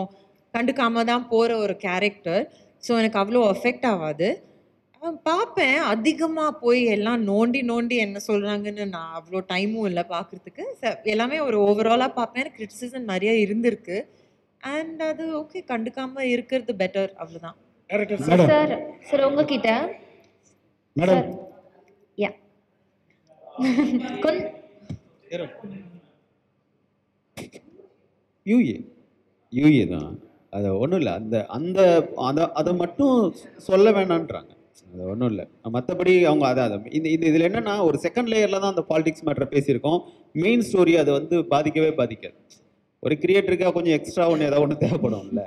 [0.54, 2.44] கண்டுக்காம தான் போகிற ஒரு கேரக்டர்
[2.84, 4.30] ஸோ எனக்கு அவ்வளோ அஃபெக்ட் ஆகாது.
[5.28, 10.64] பார்ப்பேன் அதிகமாக போய் எல்லாம் நோண்டி நோண்டி என்ன சொல்கிறாங்கன்னு நான் அவ்வளோ டைமும் இல்லை பார்க்குறதுக்கு
[11.14, 13.98] எல்லாமே ஒரு ஓவராலாக பார்ப்பேன் கிரிட்டிசிசம் நிறைய இருந்திருக்கு.
[14.74, 17.58] அண்ட் அது ஓகே கண்டுக்காம இருக்கிறது பெட்டர் அவ்வளோதான்
[17.90, 18.74] டேரக்டர் சார்
[19.10, 19.72] சார் உங்ககிட்ட
[20.96, 21.28] மேடம்
[22.18, 22.32] யா
[24.26, 24.44] கொஞ்ச
[28.46, 28.76] யூஏ
[29.54, 30.10] யூஏ தான்.
[30.56, 31.14] அது ஒன்றும் இல்லை.
[31.20, 31.80] அந்த அந்த
[32.30, 33.16] அதை அதை மட்டும்
[33.68, 34.52] சொல்ல வேணான்றாங்க.
[34.92, 35.46] அது ஒன்றும் இல்லை.
[35.76, 39.48] மற்றபடி அவங்க அதை அதை இந்த இந்த இதில் என்னன்னா ஒரு செகண்ட் லேயரில் தான் அந்த பாலிடிக்ஸ் மேட்டரை
[39.56, 40.00] பேசியிருக்கோம்.
[40.44, 42.38] மெயின் ஸ்டோரி அதை வந்து பாதிக்கவே பாதிக்காது.
[43.04, 45.44] ஒரு கிரியேட்டருக்காக கொஞ்சம் எக்ஸ்ட்ரா ஒன்று ஏதாவது ஒன்று தேவைப்படும்ல.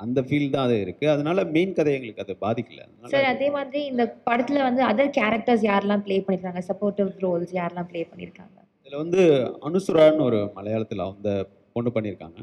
[0.00, 2.80] அந்த ஃபீல் தான் அது இருக்குது அதனால மெயின் கதை எங்களுக்கு அது பாதிக்கல.
[3.12, 6.62] சார் அதே மாதிரி இந்த படத்துல வந்து அதர் கேரக்டர்ஸ் யாரெல்லாம் ப்ளே பண்ணிருக்காங்க?
[6.70, 8.56] சப்போர்ட்டிவ் ரோல்ஸ் யாரெல்லாம் ப்ளே பண்ணிருக்காங்க?
[8.80, 9.20] இதில் வந்து
[9.68, 11.30] அனுசுரான்னு ஒரு மலையாளத்தில் அந்த
[11.76, 12.40] பொண்ணு பண்ணியிருக்காங்க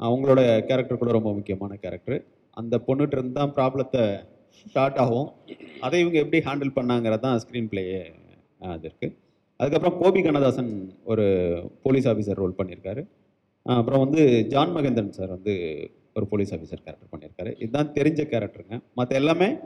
[0.00, 2.18] அவங்களோட கேரக்டர் கூட ரொம்ப முக்கியமான கேரக்டர்
[2.56, 4.02] அந்த பொண்ணுகிட்ட இருந்து தான் ப்ராப்ளத்தை
[4.60, 5.28] ஸ்டார்ட் ஆகும்.
[5.86, 8.02] அதை இவங்க எப்படி ஹேண்டில் பண்ணாங்கிறது தான் ஸ்க்ரீன் பிளேயே
[8.74, 9.14] அது இருக்குது
[9.60, 10.70] அதுக்கப்புறம் கோபி கண்ணதாசன்
[11.12, 11.24] ஒரு
[11.84, 13.02] போலீஸ் ஆஃபீஸர் ரோல் பண்ணியிருக்காரு
[13.66, 15.54] அப்புறம் வந்து ஜான் மகேந்திரன் சார் வந்து
[16.14, 17.54] ஒரு போலீஸ் ஆஃபீஸர் கேரக்டர் பண்ணியிருக்காரு.
[17.58, 19.56] இதுதான் தெரிஞ்ச கேரக்டருங்க மற்ற எல்லாமே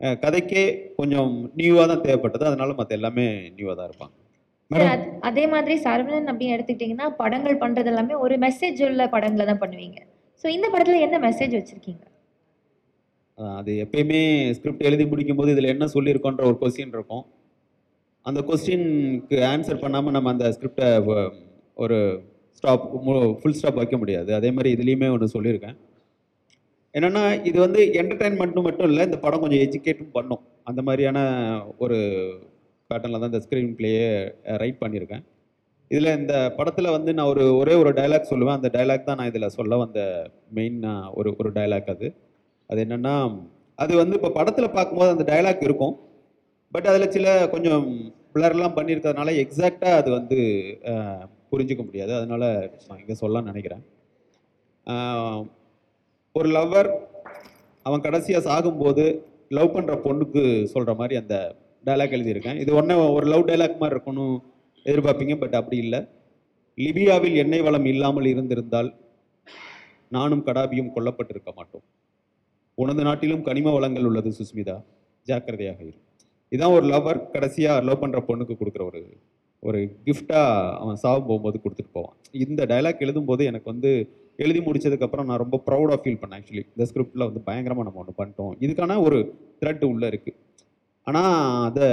[0.00, 2.44] கதைக்கே கொஞ்சம் நியூவாக தான் தேவைப்பட்டது.
[2.44, 4.26] அதனால மற்ற எல்லாமே நியூவாக தான் இருப்பாங்க.
[5.20, 9.96] அது- மாதிரி சரவணன் அப்படின்னு எடுத்துக்கிட்டிங்கன்னா படங்கள் பண்றது எல்லாமே ஒரு மெசேஜ் உள்ள படங்களை தான் பண்ணுவீங்க.
[10.42, 12.00] ஸோ இந்த படத்துல என்ன மெசேஜ் வச்சிருக்கீங்க?
[13.34, 17.26] அது எப்பயுமே ஸ்கிரிப்ட் எழுதி முடிக்கும்போது இதில் என்ன சொல்லியிருக்கோன்ற ஒரு கொஸ்டின் இருக்கும்.
[18.22, 20.88] அந்த கொஸ்டினுக்கு ஆன்சர் பண்ணாமல் நம்ம அந்த ஸ்கிரிப்டை
[21.74, 22.22] ஒரு
[22.58, 22.84] ஸ்டாப்
[23.40, 24.30] ஃபுல் ஸ்டாப் வைக்க முடியாது.
[24.38, 25.76] அதே மாதிரி இதுலேயுமே ஒன்று சொல்லியிருக்கேன்.
[26.94, 30.42] என்னென்னா இது வந்து என்டர்டைன்மெண்ட்டும் மட்டும் இல்லை இந்த படம் கொஞ்சம் எஜுகேட்டும் பண்ணும்.
[30.68, 31.18] அந்த மாதிரியான
[31.84, 31.98] ஒரு
[32.90, 34.06] பேட்டர்னில் தான் இந்த ஸ்க்ரீன் பிளேயே
[34.62, 35.24] ரைட் பண்ணியிருக்கேன்.
[35.90, 38.58] இதில் இந்த படத்தில் வந்து நான் ஒரு ஒரே ஒரு டயலாக் சொல்லுவேன்.
[38.58, 40.00] அந்த டயலாக் தான் நான் இதில் சொல்ல வந்த
[40.58, 40.78] மெயின்
[41.18, 42.08] ஒரு ஒரு டயலாக் அது.
[42.70, 43.14] அது என்னென்னா
[43.82, 45.94] அது வந்து இப்போ படத்தில் பார்க்கும்போது அந்த டயலாக் இருக்கும்.
[46.74, 47.84] பட் அதில் சில கொஞ்சம்
[48.34, 50.38] பிளர்லாம் பண்ணியிருக்கிறதுனால எக்ஸாக்டாக அது வந்து
[51.52, 52.12] புரிஞ்சுக்க முடியாது.
[52.18, 52.46] அதனால்
[52.88, 53.84] நான் இங்கே சொல்லலாம்னு நினைக்கிறேன்.
[56.38, 56.90] ஒரு லவ்வர்
[57.86, 59.04] அவன் கடைசியாக சாகும்போது
[59.56, 61.34] லவ் பண்ணுற பொண்ணுக்கு சொல்கிற மாதிரி அந்த
[61.86, 62.58] டைலாக் எழுதியிருக்கேன்.
[62.62, 64.34] இது ஒன்றே ஒரு லவ் டைலாக் மாதிரி இருக்கணும்
[64.88, 66.00] எதிர்பார்ப்பீங்க பட் அப்படி இல்லை.
[66.84, 68.90] லிபியாவில் எண்ணெய் வளம் இல்லாமல் இருந்திருந்தால்
[70.16, 71.84] நானும் கடாபியும் கொல்லப்பட்டிருக்க மாட்டோம்.
[72.82, 74.76] உனது நாட்டிலும் கனிம வளங்கள் உள்ளது சுஸ்மிதா.
[75.26, 75.98] ஜாக்கிரதையாக இரு.
[76.52, 79.00] இதான் ஒரு லவ்வர் கடைசியாக லவ் பண்ணுற பொண்ணுக்கு கொடுக்குற ஒரு
[79.62, 82.16] ஒரு கிஃப்டாக அவன் சாவு போகும்போது கொடுத்துட்டு போவான்.
[82.46, 83.90] இந்த டயலாக் எழுதும்போது எனக்கு வந்து
[84.44, 88.52] எழுதி முடிச்சதுக்கப்புறம் நான் ரொம்ப ப்ரௌடாக ஃபீல் பண்ணேன் ஆக்சுவலி இந்த ஸ்கிரிப்டில் வந்து பயங்கரமாக நம்ம ஒன்று பண்ணிட்டோம்.
[88.64, 89.18] இதுக்கான ஒரு
[89.60, 90.38] த்ரெட் உள்ளே இருக்குது
[91.06, 91.32] ஆனால்
[91.68, 91.88] அதை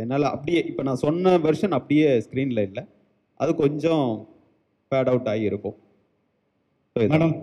[0.00, 2.82] என்னால் அப்படியே இப்போ நான் சொன்ன வெர்ஷன் அப்படியே ஸ்க்ரீனில் இல்லை.
[3.40, 4.04] அது கொஞ்சம்
[4.92, 5.76] ஃபேட் அவுட் ஆகி இருக்கும்.
[6.96, 7.34] மேடம்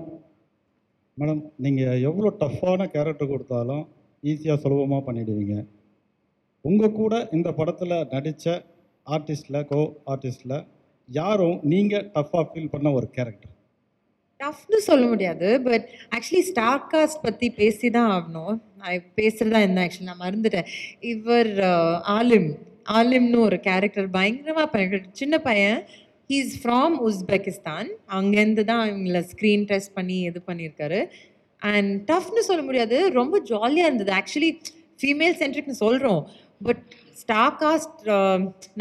[1.20, 3.84] மேடம் நீங்கள் எவ்வளோ டஃப்பான கேரக்டர் கொடுத்தாலும்
[4.24, 5.56] ஈஸியாக சுலபமாக பண்ணிடுவீங்க.
[6.65, 8.56] உங்கள் கூட இந்த படத்தில் நடித்த
[9.15, 9.82] ஆர்டிஸ்டில் கோ
[10.13, 10.58] ஆர்டிஸ்டில்
[11.10, 13.54] யாரும் நீங்கள் டஃப்பாக ஃபீல் பண்ண ஒரு கேரக்டர்
[14.39, 18.56] டஃப்னு சொல்ல முடியாது பட் ஆக்சுவலி ஸ்டார் காஸ்ட் பற்றி பேசி தான் ஆகணும்.
[18.82, 20.67] நான் பேசுகிறதா இருந்தேன் ஆக்சுவலி நான் மறந்துட்டேன்.
[21.13, 21.52] இவர்
[22.17, 22.50] ஆலிம்
[22.98, 25.80] ஆலிம்னு ஒரு கேரக்டர் பயங்கரமாக பண்ண சின்ன பையன்.
[26.32, 31.00] ஹீஸ் ஃப்ராம் உஸ்பெகிஸ்தான் அங்கேருந்து தான் இவங்கள ஸ்க்ரீன் டெஸ்ட் பண்ணி இது பண்ணியிருக்காரு.
[31.62, 34.12] அண்ட் டஃப்னு சொல்ல முடியாது ரொம்ப ஜாலியாக இருந்தது.
[34.19, 34.52] ஆக்சுவலி
[35.00, 36.21] ஃபீமேல் சென்ட்ரிக்னு சொல்கிறோம்
[36.67, 36.81] பட்
[37.21, 38.02] ஸ்டார் காஸ்ட்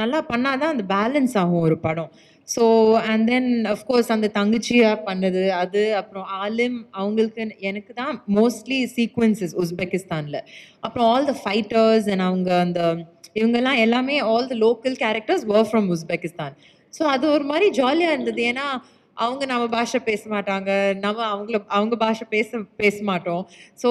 [0.01, 2.11] நல்லா பண்ணாதான் அந்த பேலன்ஸ் ஆகும் ஒரு படம்.
[2.49, 2.65] ஸோ
[3.11, 10.41] அண்ட் தென் அஃப்கோர்ஸ் அந்த தங்கச்சியாக பண்ணது அது அப்புறம் ஆலிம் அவங்களுக்கு எனக்கு தான் மோஸ்ட்லி சீக்வன்சஸ் உஸ்பெகிஸ்தானில்.
[10.81, 12.81] அப்புறம் ஆல் த ஃபைட்டர்ஸ் அண்ட் அவங்க அந்த
[13.41, 16.55] இவங்கெல்லாம் எல்லாமே all the local characters work from Uzbekistan.
[16.99, 18.43] So அது ஒரு மாதிரி ஜாலியாக இருந்தது.
[18.53, 18.67] ஏன்னா
[19.17, 20.71] அவங்க நம்ம பாஷை பேச மாட்டாங்க.
[21.05, 23.43] நம்ம அவங்கள அவங்க பாஷை பேச பேச மாட்டோம்.
[23.83, 23.91] ஸோ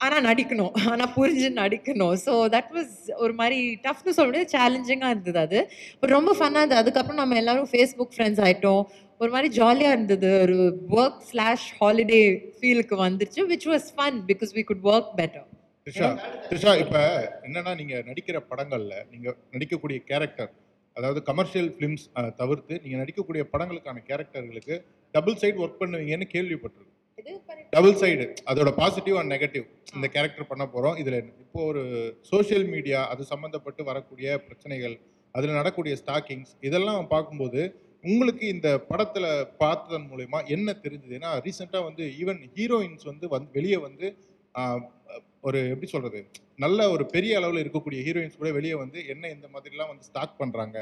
[0.00, 0.72] ஆனால் நடிக்கணும்.
[0.90, 2.14] ஆனால் புரிஞ்சு நடிக்கணும்.
[2.24, 2.94] ஸோ தட் வாஸ்
[3.24, 5.58] ஒரு மாதிரி டஃப்னு சொல்ல முடியாது சேலஞ்சிங்காக இருந்தது அது.
[6.00, 6.82] பட் ரொம்ப ஃபன்னாக இருந்தது.
[6.84, 8.82] அதுக்கப்புறம் நம்ம எல்லாரும் ஃபேஸ்புக் ஃப்ரெண்ட்ஸ் ஆகிட்டோம்
[9.20, 10.30] ஒரு மாதிரி ஜாலியாக இருந்தது.
[10.44, 10.56] ஒரு
[11.00, 12.22] ஒர்க் ஸ்லாஷ் ஹாலிடே
[12.58, 15.46] ஃபீலுக்கு வந்துருச்சு which was fun because we could work better
[15.86, 16.08] Trisha
[16.48, 16.96] Trisha இப்ப
[17.46, 20.50] என்னன்னா நீங்க நடிக்கிற படங்கள்ல நீங்க நடிக்கக்கூடிய கேரக்டர்
[20.96, 22.04] அதாவது கமர்ஷியல் ஃபிலிம்ஸ்
[22.40, 24.74] தவிர்த்து நீங்க நடிக்கக்கூடிய படங்களுக்கான கேரக்டர்களுக்கு
[25.14, 26.89] டபுள் சைடு ஒர்க் பண்ணுவீங்கன்னு கேள்விப்பட்டிருக்கோம்.
[27.74, 29.66] டபுள் சைடு அதோட பாசிட்டிவ் அண்ட் நெகட்டிவ்
[29.96, 30.96] இந்த கேரக்டர் பண்ண போறோம்.
[31.02, 31.82] இதுல இப்போ ஒரு
[32.30, 34.96] சோஷியல் மீடியா அது சம்பந்தப்பட்டு வரக்கூடிய பிரச்சனைகள்
[35.34, 37.60] அதுல நடக்கக்கூடிய ஸ்டாக்கிங்ஸ் இதெல்லாம் பார்க்கும்போது
[38.10, 39.26] உங்களுக்கு இந்த படத்துல
[39.62, 41.14] பார்த்ததன் மூலயமா என்ன தெரிஞ்சது?
[41.18, 44.06] ஏன்னா ரீசெண்டாக வந்து ஈவன் ஹீரோயின்ஸ் வந்து வந்து வெளியே வந்து
[45.48, 46.20] ஒரு எப்படி சொல்றது?
[46.64, 50.78] நல்ல ஒரு பெரிய அளவில் இருக்கக்கூடிய ஹீரோயின்ஸ் கூட வெளியே வந்து என்ன இந்த மாதிரிலாம் வந்து ஸ்டாக் பண்றாங்க?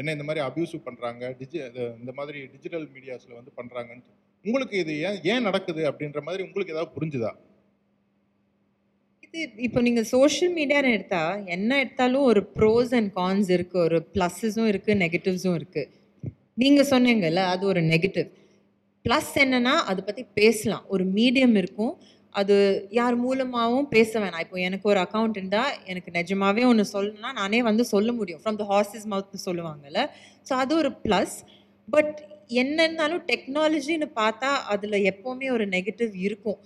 [0.00, 1.22] என்ன இந்த மாதிரி அபியூசிவ் பண்றாங்க?
[1.40, 1.58] டிஜி
[2.02, 4.04] இந்த மாதிரி டிஜிட்டல் மீடியாஸ்ல வந்து பண்றாங்கன்னு
[4.44, 7.30] உங்களுக்கு இது ஏன் ஏன் நடக்குது அப்படின்ற மாதிரி உங்களுக்கு ஏதாவது புரிஞ்சுதா?
[9.26, 14.68] இது இப்போ நீங்கள் சோஷியல் மீடியான்னு எடுத்தால் என்ன எடுத்தாலும் ஒரு ப்ரோஸ் அண்ட் கான்ஸ் இருக்குது ஒரு ப்ளஸ்ஸஸும்
[14.72, 15.90] இருக்குது நெகட்டிவ்ஸும் இருக்குது
[16.62, 18.28] நீங்கள் சொன்னீங்கல்ல அது ஒரு நெகட்டிவ்
[19.04, 20.84] ப்ளஸ் என்னன்னா அதை பற்றி பேசலாம்.
[20.94, 21.92] ஒரு மீடியம் இருக்கும்.
[22.34, 22.54] அது
[22.98, 24.42] யார் மூலமாகவும் பேச வேணாம்.
[24.44, 28.40] இப்போ எனக்கு ஒரு அக்கௌண்ட் இருந்தால் எனக்கு நிஜமாகவே ஒன்று சொல்லணும்னா நானே வந்து சொல்ல முடியும்.
[28.42, 30.02] ஃப்ரம் த ஹார்சஸ் மவுத்னு சொல்லுவாங்கல்ல.
[30.48, 31.36] ஸோ அது ஒரு ப்ளஸ்
[31.88, 32.16] பட்
[32.48, 36.58] என்னன்னாலும் டெக்னாலஜின்னு பார்த்தா அதில் எப்போவுமே ஒரு நெகட்டிவ் இருக்கும்.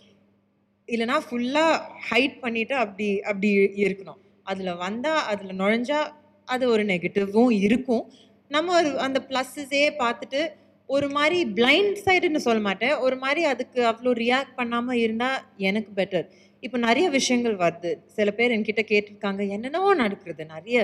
[0.89, 3.51] இல்லைனா ஃபுல்லாக ஹைட் பண்ணிவிட்டு அப்படி அப்படி
[3.85, 4.21] இருக்கணும்.
[4.43, 6.09] அதில் வந்தால் அதில் நுழைஞ்சால்
[6.45, 8.05] அது ஒரு நெகட்டிவும் இருக்கும்.
[8.49, 10.41] நம்ம ஒரு அந்த ப்ளஸ்ஸஸே பார்த்துட்டு
[10.87, 12.97] ஒரு மாதிரி பிளைண்ட் சைடுன்னு சொல்ல மாட்டேன்.
[12.97, 16.27] ஒரு மாதிரி அதுக்கு அவ்வளோ ரியாக்ட் பண்ணாமல் இருந்தால் எனக்கு பெட்டர்
[16.67, 17.91] இப்போ நிறைய விஷயங்கள் வருது.
[18.17, 20.77] சில பேர் என்கிட்ட கேட்டிருக்காங்க என்னென்னவோ நடக்கிறது நிறைய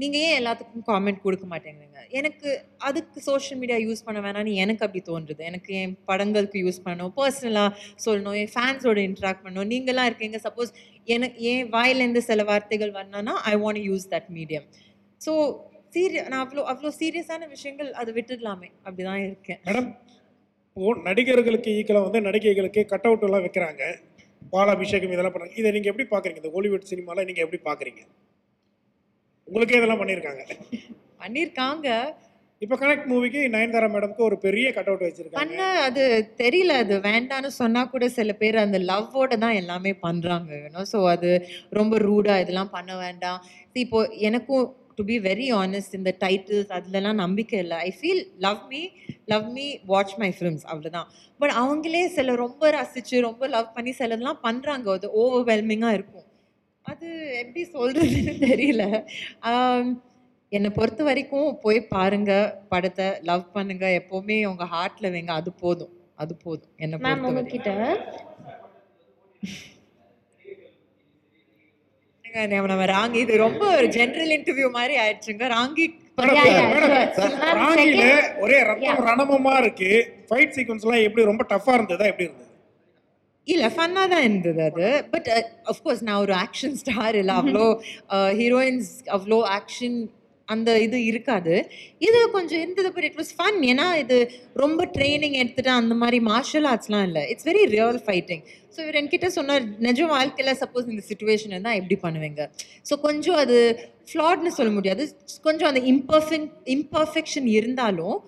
[0.00, 2.00] நீங்கள் ஏன் எல்லாத்துக்கும் காமெண்ட் கொடுக்க மாட்டேங்கிறீங்க?
[2.18, 2.48] எனக்கு
[2.88, 5.42] அதுக்கு சோஷியல் மீடியா யூஸ் பண்ண வேணாம்னு எனக்கு அப்படி தோன்றுது.
[5.50, 7.12] எனக்கு என் படங்களுக்கு யூஸ் பண்ணணும்.
[7.18, 7.70] பர்சனலாக
[8.04, 8.36] சொல்லணும்.
[8.42, 9.70] என் ஃபேன்ஸோட இன்ட்ராக்ட் பண்ணணும்.
[9.74, 10.40] நீங்களாம் இருக்கீங்க.
[10.46, 10.72] சப்போஸ்
[11.16, 14.68] எனக்கு என் வாயிலேருந்து சில வார்த்தைகள் வரணும்னா I want use that medium
[15.20, 15.32] so
[15.94, 18.68] சீரிய நான் அவ்வளோ அவ்வளோ சீரியஸான விஷயங்கள் அதை விட்டுடலாமே.
[18.86, 19.90] அப்படி தான் இருக்கேன் மேடம்
[21.08, 23.84] நடிகர்களுக்கு ஈக்கலாக வந்து நடிகைகளுக்கு கட் அவுட் எல்லாம் வைக்கிறாங்க.
[24.54, 28.02] பாலாபிஷேகம் இதெல்லாம் பண்ணாங்க இதை நீங்கள் எப்படி பார்க்குறீங்க இந்த ஹாலிவுட் சினிமாவில் நீங்கள் எப்படி பார்க்குறீங்க
[29.48, 30.42] உங்களுக்கே இதெல்லாம் பண்ணியிருக்காங்க
[31.22, 31.88] பண்ணியிருக்காங்க
[32.62, 35.40] இப்போ கனெக்ட் மூவிக்கு நயன்தாரா மேடம்க்கு ஒரு பெரிய கட் அவுட் வச்சிருக்காங்க.
[35.42, 36.04] பண்ண அது
[36.40, 36.72] தெரியல.
[36.82, 40.50] அது வேண்டான்னு சொன்னா கூட சில பேர் அந்த லவ்வோட தான் எல்லாமே பண்றாங்க.
[40.92, 41.30] ஸோ அது
[41.78, 43.38] ரொம்ப ரூடா இதெல்லாம் பண்ண வேண்டாம்.
[43.84, 44.66] இப்போ எனக்கும்
[44.98, 47.76] டு பி வெரி ஆனஸ்ட் இந்த டைட்டில்ஸ் அதுலலாம் நம்பிக்கை இல்லை.
[47.78, 48.80] I feel love me
[49.24, 51.08] love me watch my films அவ்வளோதான்
[51.40, 54.90] பட் அவங்களே சில ரொம்ப ரசிச்சு ரொம்ப லவ் பண்ணி சிலதெல்லாம் பண்றாங்க.
[54.92, 56.26] அது ஓவர்வெல்மிங்காக இருக்கும்.
[56.84, 57.08] அது
[57.42, 58.82] எப்படி சொல்றதுன்னு தெரியல.
[59.50, 59.90] ஆம்,
[60.52, 62.32] என்னை பொறுத்த வரைக்கும் போய் பாருங்க
[62.68, 63.86] படத்தை லவ் பண்ணுங்க.
[64.00, 65.32] எப்பவுமே உங்க ஹார்ட்ல வைங்க.
[65.40, 65.92] அது போதும்.
[66.16, 66.72] அது போதும்.
[66.76, 67.70] என்ன மேம் உங்ககிட்ட
[72.34, 75.48] நம்ம- நம்ம ராங்கி இது ரொம்ப ஒரு ஜெனரல் இன்டர்வியூ மாதிரி ஆயிடுச்சுங்க.
[75.48, 75.86] ராங்கி
[77.54, 78.04] ராங்கில
[78.38, 79.90] ஒரே ரத்தம் ரணமமா இருக்கு.
[80.30, 82.46] ஃபைட் சீக்வன்ஸ்லாம் எப்படி ரொம்ப டஃபா இருந்ததா எப்படி இருந்தது?
[83.44, 85.04] இல்ல ஃபன்னா தான் இருந்தது அது.
[85.10, 85.28] பட்
[85.64, 87.34] அஃப்கோர்ஸ் நான் ஒரு ஆக்ஷன் ஸ்டார் இல்லை.
[87.34, 87.66] அவ்வளோ
[88.40, 89.98] ஹீரோயின்ஸ் அவ்வளோ ஆக்ஷன்
[90.54, 91.54] அந்த இது இருக்காது.
[92.06, 94.16] இது கொஞ்சம் இருந்தது பட் இட் வாஸ் ஃபன் ஏன்னா இது
[94.62, 97.22] ரொம்ப ட்ரைனிங் எடுத்துட்டு அந்த மாதிரி மார்ஷல் ஆர்ட்ஸ்லாம் இல்லை.
[97.32, 98.42] It's very real fighting
[98.74, 102.42] so இவர் என்கிட்ட சொன்னார் நிஜ வாழ்க்கையில் சப்போஸ் இந்த சுச்சுவேஷன் இருந்தால் எப்படி பண்ணுவீங்க?
[102.88, 103.58] ஸோ கொஞ்சம் அது
[104.10, 105.04] ஃப்ளாட்னு சொல்ல முடியாது.
[105.46, 108.18] கொஞ்சம் அந்த இம்பர்ஃபெக்ட் இம்பர்ஃபெக்ஷன் இருந்தாலும்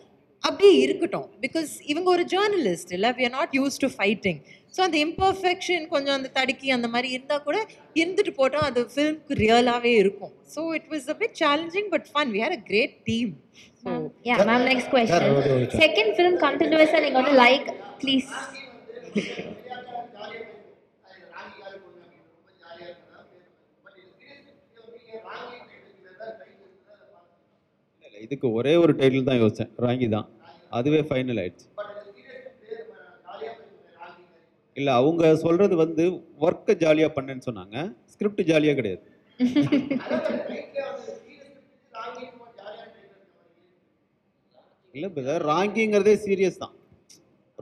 [0.48, 1.28] அப்படியே இருக்கட்டும்.
[1.44, 3.08] பிகாஸ் இவங்க ஒரு ஜேர்னலிஸ்ட் இல்லை.
[3.16, 4.38] We are not used to fighting
[4.74, 7.56] so அந்த இம்பர்ஃபெக்ஷன் கொஞ்சம் அந்த தடுக்கி அந்த மாதிரி இருந்தால் கூட
[8.00, 10.32] இருந்துட்டு போட்டோம் அது ஃபிலிம்க்கு ரியலாகவே இருக்கும்.
[10.54, 13.32] So it was a bit challenging but fun we had a great team
[13.82, 13.90] so
[14.30, 17.68] yeah ma'am next question second film கண்டினியூஸாக நீங்கள் வந்து லைக்
[18.02, 18.32] ப்ளீஸ்
[28.20, 29.70] இதுக்கு ஒரே ஒரு டைட்டில் தான் யோசிச்சேன்.
[29.84, 30.26] ராங்கி தான்.
[30.78, 31.66] அதுவே ஃபைனல் ஆயிடுச்சு.
[34.80, 36.04] இல்லை அவங்க சொல்றது வந்து
[36.46, 37.76] ஒர்க்கை ஜாலியாக பண்ணேன்னு சொன்னாங்க.
[38.12, 39.02] ஸ்கிரிப்ட் ஜாலியாக கிடையாது.
[44.94, 46.74] இல்லை பிரதர் ராங்கிங்கிறதே சீரியஸ் தான்.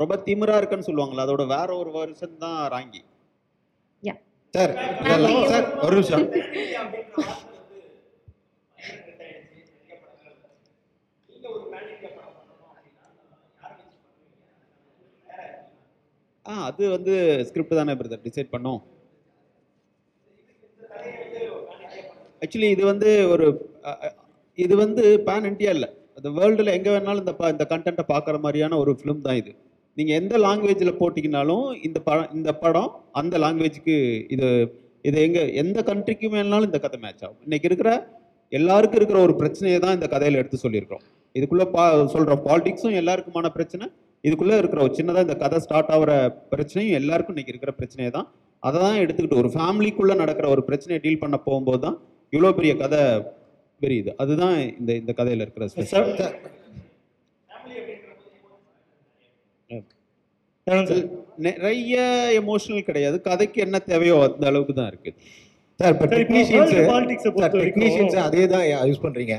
[0.02, 3.02] ரொம்ப திமிரா இருக்குன்னு சொல்லுவாங்களா அதோட வேற ஒரு வருஷன் தான் ராங்கி
[4.54, 4.72] சார்
[5.50, 6.22] சார் ஒரு நிமிஷம்.
[16.48, 17.14] ஆ அது வந்து
[17.48, 18.80] ஸ்கிரிப்ட் தானே பிரதர் டிசைட் பண்ணோம்.
[22.40, 23.46] ஆக்சுவலி இது வந்து ஒரு
[24.54, 25.90] இது வந்து பேன் இண்டியா இல்லை.
[26.16, 29.54] அந்த வேர்ல்டில் எங்கே வேணாலும் இந்த ப- இந்த கண்டென்ட்டை பார்க்குற மாதிரியான ஒரு ஃபிலிம் தான் இது.
[29.94, 33.96] நீங்கள் எந்த லாங்குவேஜில் போட்டிங்கனாலும் இந்த படம் இந்த படம் அந்த லாங்குவேஜுக்கு
[34.32, 34.48] இது
[35.02, 37.36] இது எங்கே எந்த கண்ட்ரிக்கு வேணாலும் இந்த கதை மேட்ச் ஆகும்.
[37.48, 37.90] இன்றைக்கி இருக்கிற
[38.48, 41.04] எல்லாருக்கும் இருக்கிற ஒரு பிரச்சனையை தான் இந்த கதையில் எடுத்து சொல்லியிருக்கிறோம்.
[41.34, 43.90] இதுக்குள்ளே பா சொல்கிற பாலிடிக்ஸும் எல்லாருக்குமான பிரச்சனை
[44.24, 46.12] இதுக்குள்ளே இருக்கிற ஒரு சின்னதாக இந்த கதை ஸ்டார்ட் ஆகிற
[46.52, 48.28] பிரச்சனையும் எல்லாருக்கும் இன்னைக்கு இருக்கிற பிரச்சனையை தான்.
[48.62, 51.96] அதை தான் எடுத்துக்கிட்டு ஒரு ஃபேமிலிக்குள்ளே நடக்கிற ஒரு பிரச்சனையை டீல் பண்ண போகும்போது தான்
[52.32, 53.02] இவ்வளோ பெரிய கதை
[53.80, 55.66] பெரியுது அதுதான் இந்த இந்த கதையில் இருக்கிற
[61.46, 61.94] நிறைய
[62.40, 63.16] எமோஷனல் கிடையாது.
[63.26, 65.10] கதைக்கு என்ன தேவையோ அந்த அளவுக்கு தான் இருக்கு.
[65.80, 69.34] சார் இப்போ டெக்னீஷியன்ஸ் அதே தான் யூஸ் பண்ணுறீங்க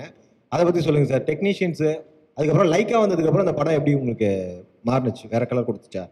[0.52, 1.90] அதை பற்றி சொல்லுங்கள் சார் டெக்னீஷியன்ஸு
[2.38, 4.30] அதுக்கப்புறம் லைக்கா வந்ததுக்கப்புறம் அந்த படம் எப்படி உங்களுக்கு
[4.88, 5.26] மாறினுச்சு.
[5.34, 6.04] வேற கலர் கொடுத்துச்சா?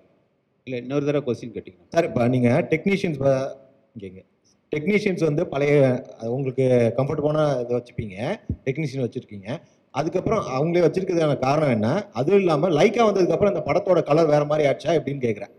[0.68, 1.88] இல்லை இன்னொரு தடவை கொஸ்டின் கேட்டிங்கன்னா.
[1.95, 3.20] சார் இப்போ நீங்கள் டெக்னீஷியன்ஸ்
[3.95, 4.22] இங்கேங்க
[4.72, 5.74] டெக்னீஷியன்ஸ் வந்து பழைய
[6.36, 6.65] உங்களுக்கு
[6.97, 8.15] கம்ஃபர்டபுளான இதை வச்சுப்பீங்க.
[8.65, 9.49] டெக்னீஷியன் வச்சுருக்கீங்க.
[9.99, 11.89] அதுக்கப்புறம் அவங்களே வச்சிருக்கிறதுக்கான காரணம் என்ன?
[12.20, 15.53] அதுவும் இல்லாமல் லைக்கா வந்ததுக்கப்புறம் அந்த படத்தோட கலர் வேற மாதிரி ஆச்சா எப்படின்னு கேட்குறேன்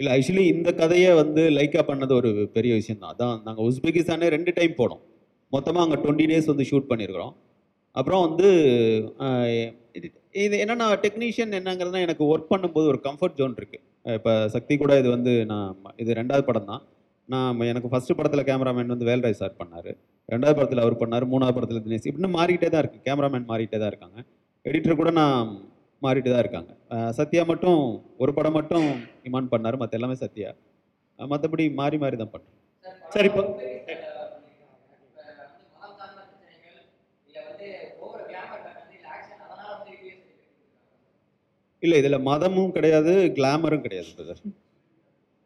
[0.00, 3.12] இல்லை ஆக்சுவலி இந்த கதையை வந்து லைக்கா பண்ணது ஒரு பெரிய விஷயம் தான்.
[3.14, 5.02] அதான் நாங்கள் உஸ்பெகிஸ்தானே ரெண்டு டைம் போனோம்.
[5.52, 7.32] மொத்தமாக அங்கே டுவெண்ட்டி டேஸ் வந்து ஷூட் பண்ணியிருக்கிறோம்
[7.96, 8.48] அப்புறம் வந்து
[10.44, 15.08] இது என்னன்னா டெக்னீஷியன் என்னங்கிறதுனா எனக்கு ஒர்க் பண்ணும்போது ஒரு கம்ஃபர்ட் ஜோன் இருக்குது இப்போ சக்தி கூட இது
[15.14, 16.82] வந்து நான் இது ரெண்டாவது படம் தான்.
[17.28, 19.90] நான் எனக்கு ஃபர்ஸ்ட் படத்தில் கேமராமேன் வந்து வேல்ராய் சார் பண்ணார்.
[20.34, 22.06] ரெண்டாவது படத்தில் அவர் பண்ணார் மூணாவது படத்தில் தினேஷ்.
[22.10, 24.18] இப்படின்னு மாறிக்கிட்டே தான் இருக்குது கேமராமேன் மாறிட்டே தான் இருக்காங்க.
[24.64, 25.50] எடிட்டர் கூட நான்
[26.02, 26.70] மாறிட்டு தான் இருக்காங்க.
[27.18, 27.80] சத்யா மட்டும்
[28.22, 28.88] ஒரு படம் மட்டும்
[29.28, 29.78] இமான் பண்ணார்.
[29.82, 30.50] மற்ற எல்லாமே சத்யா.
[31.18, 32.56] மற்றபடி மாறி மாறி தான் பண்ணேன்
[33.14, 33.42] சரி இப்போ
[41.82, 44.42] இல்லை இதில் மதமும் கிடையாது கிளாமரும் கிடையாது பிரதர்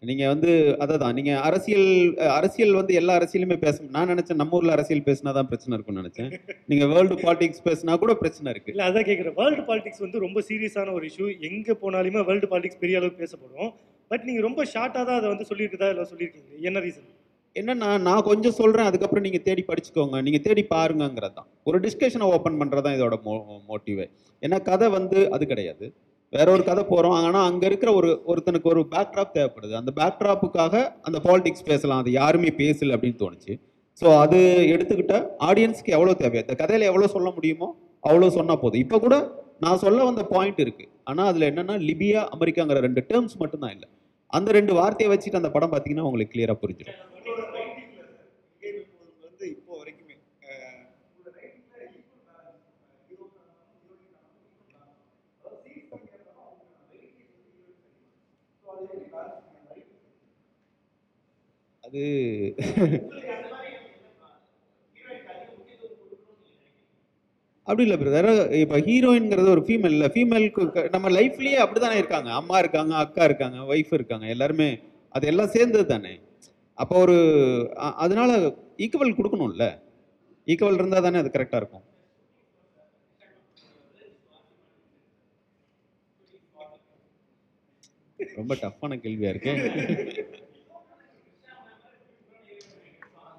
[0.03, 0.53] நீங்கள் வந்து
[0.85, 1.89] அதை தான் நீங்கள் அரசியல்
[2.37, 6.31] அரசியல் வந்து எல்லா அரசியலுமே பேச நான் நினச்சேன் நம்ம ஊரில் அரசியல் பேசினா தான் பிரச்சனை இருக்கும்னு நினச்சேன்.
[6.71, 10.93] நீங்கள் வேர்ல்டு பாலிடிக்ஸ் பேசினா கூட பிரச்சனை இருக்குது இல்லை அதான் கேட்குறேன் வேர்ல்டு பாலிடிக்ஸ் வந்து ரொம்ப சீரியஸான
[10.99, 13.71] ஒரு இஷ்யூ எங்கே போனாலுமே வேர்ல்டு பாலிடிக்ஸ் பெரிய அளவுக்கு பேசப்படும்.
[14.11, 17.09] பட் நீங்கள் ரொம்ப ஷார்ட்டாக தான் அதை வந்து சொல்லியிருக்கதா இல்லை சொல்லியிருக்கீங்க என்ன ரீசன்
[17.57, 20.19] என்னன்னா நான் கொஞ்சம் சொல்கிறேன் அதுக்கப்புறம் நீங்கள் தேடி படிச்சுக்கோங்க.
[20.27, 23.35] நீங்கள் தேடி பாருங்கங்கிறது தான் ஒரு டிஸ்கஷனை ஓப்பன் பண்ணுறது தான் இதோட மோ
[23.71, 24.07] மோட்டிவே
[24.43, 25.87] ஏன்னா கதை வந்து அது கிடையாது.
[26.33, 29.75] வேற ஒரு கதை போகிறோம் ஆனால் அங்கே இருக்கிற ஒரு ஒருத்தனுக்கு ஒரு பேக்ட்ராப் தேவைப்படுது.
[29.81, 30.75] அந்த பேக்ட்ராப்புக்காக
[31.07, 32.01] அந்த பாலிடிக்ஸ் பேசலாம்.
[32.03, 33.53] அது யாருமே பேசல அப்படின்னு தோணுச்சு.
[34.03, 34.39] ஸோ அது
[34.75, 35.15] எடுத்துக்கிட்ட
[35.49, 36.39] ஆடியன்ஸ்க்கு எவ்வளோ தேவை?
[36.45, 37.69] இந்த கதையில் எவ்வளோ சொல்ல முடியுமோ
[38.05, 38.83] அவ்வளோ சொன்னால் போதும்.
[38.85, 39.15] இப்போ கூட
[39.63, 43.89] நான் சொல்ல வந்த பாயிண்ட் இருக்குது ஆனால் அதில் என்னென்னா லிபியா அமெரிக்காங்கிற ரெண்டு டேர்ம்ஸ் மட்டும்தான் இல்லை.
[44.31, 47.01] அந்த ரெண்டு வார்த்தையை வச்சுட்டு அந்த படம் பார்த்தீங்கன்னா உங்களுக்கு கிளியராக புரிஞ்சிடும்
[49.25, 50.15] வந்து இப்போ வரைக்குமே
[50.49, 50.81] அஹ்,
[61.93, 62.03] அது
[67.67, 68.29] அப்படி இல்லை பிரதர்
[68.61, 72.31] இப்போ ஹீரோயின்ங்கிறது ஒரு ஃபீமேல் இல்லை ஃபீமேலுக்கு நம்ம லைஃப்லயே அப்படிதானே இருக்காங்க.
[72.41, 74.69] அம்மா இருக்காங்க அக்கா இருக்காங்க ஒய்ஃப் இருக்காங்க எல்லாருமே
[75.15, 76.13] அது எல்லாம் சேர்ந்தது தானே.
[76.79, 77.17] அப்போ ஒரு
[78.05, 78.31] அதனால
[78.85, 79.67] ஈக்குவல் கொடுக்கணும்ல.
[80.47, 81.87] ஈக்குவல் இருந்தால் தானே அது கரெக்டாக இருக்கும்.
[88.39, 89.53] ரொம்ப டஃப்பான கேள்வியா இருக்கு.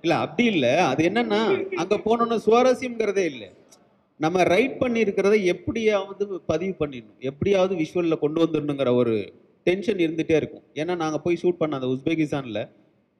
[0.04, 0.68] இல்ல அப்படி இல்ல.
[0.92, 1.42] அது என்னன்னா
[1.82, 3.50] அங்க போனோம்னு சுவாரஸ்யம்ங்கிறதே இல்லை.
[4.20, 7.20] நம்ம ரைட் பண்ணியிருக்கிறத எப்படியாவது பதிவு பண்ணிடணும்.
[7.30, 9.14] எப்படியாவது விஷுவல்ல கொண்டு வந்துடணுங்கிற ஒரு
[9.68, 10.66] டென்ஷன் இருந்துட்டே இருக்கும்.
[10.82, 12.62] ஏன்னா நாங்க போய் ஷூட் பண்ண அந்த உஸ்பெகிஸ்தான்ல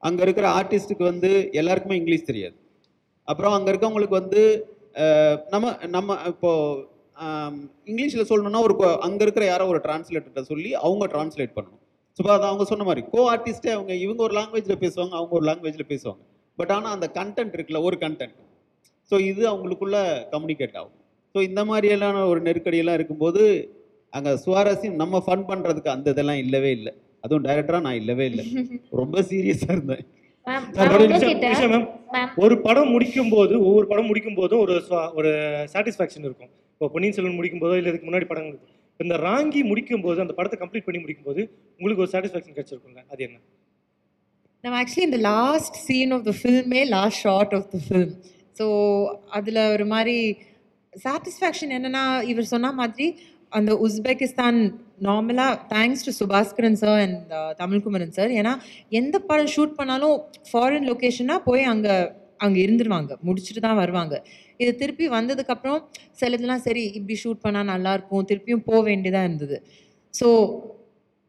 [0.02, 1.30] அங்க இருக்கிற ஆர்டிஸ்ட்டுக்கு வந்து
[1.60, 2.56] எல்லாருக்குமே இங்கிலீஷ் தெரியாது.
[3.28, 4.42] அப்புறம் அங்க இருக்கவங்களுக்கு வந்து
[5.54, 5.66] நம்ம
[5.96, 6.50] நம்ம இப்போ
[7.90, 11.80] இங்கிலீஷில் சொல்லணும்னா ஒரு அங்கே அங்க இருக்கிற யாரோ ஒரு டிரான்ஸ்லேட்டர்கிட்ட சொல்லி அவங்க டிரான்ஸ்லேட் பண்ணணும்.
[12.18, 15.90] ஸோ அது அவங்க சொன்ன மாதிரி கோ ஆர்டிஸ்டே அவங்க இவங்க ஒரு லாங்குவேஜில் பேசுவாங்க அவங்க ஒரு லாங்குவேஜில்
[15.92, 16.22] பேசுவாங்க.
[16.58, 18.36] பட் ஆனா அந்த கண்டென்ட் இருக்குல்ல ஒரு கண்டென்ட்
[19.12, 19.96] ஸோ இது அவங்களுக்குள்ள
[20.34, 20.96] கம்யூனிகேட் ஆகும்.
[21.34, 23.42] ஸோ இந்த மாதிரியெல்லாம் ஒரு நெருக்கடியெல்லாம் இருக்கும்போது
[24.12, 26.92] அங்கே சுவாரஸ்யம் நம்ம ஃபன் பண்ணுறதுக்கு அந்த இதெல்லாம் இல்லவே இல்லை.
[27.24, 28.44] அதுவும் டைரக்டராக நான் இல்லவே இல்லை.
[29.00, 30.04] ரொம்ப சீரியஸாக இருந்தேன்.
[32.44, 34.74] ஒரு படம் முடிக்கும் போது ஒவ்வொரு படம் முடிக்கும் போதும் ஒரு
[35.18, 35.30] ஒரு
[35.74, 36.50] சாட்டிஸ்ஃபேக்ஷன் இருக்கும்.
[36.74, 38.58] இப்போ பொன்னியின் செல்வன் முடிக்கும் போதோ இல்லை இதுக்கு முன்னாடி படங்கள்
[39.00, 41.40] இந்த ராங்கி முடிக்கும் போது அந்த படத்தை கம்ப்ளீட் பண்ணி முடிக்கும் போது
[41.80, 43.38] உங்களுக்கு ஒரு சாட்டிஸ்ஃபேக்ஷன் கிடைச்சிருக்கும்ல அது என்ன?
[44.64, 48.12] நம்ம ஆக்சுவலி இந்த last scene of the ஃபில்மே last shot of the film
[48.58, 48.66] so
[49.30, 50.16] அதில் ஒரு மாதிரி
[50.92, 53.06] சாட்டிஸ்ஃபேக்ஷன் என்னென்னா இவர் சொன்ன மாதிரி
[53.52, 54.58] அந்த உஸ்பெகிஸ்தான்
[55.02, 58.52] நார்மலாக thanks to Subaskaran sir and Tamilkumaran sir ஏன்னா
[58.90, 60.16] எந்த படம் ஷூட் பண்ணாலும்
[60.50, 61.96] ஃபாரின் லொக்கேஷனாக போய் அங்கே
[62.40, 63.12] அங்கே இருந்துருவாங்க.
[63.26, 64.14] முடிச்சுட்டு தான் வருவாங்க.
[64.60, 65.80] இது திருப்பி வந்ததுக்கப்புறம்
[66.20, 69.56] சிலதுலாம் சரி இப்படி ஷூட் பண்ணால் நல்லாயிருக்கும் திருப்பியும் போக வேண்டியதாக இருந்தது.
[70.14, 70.28] ஸோ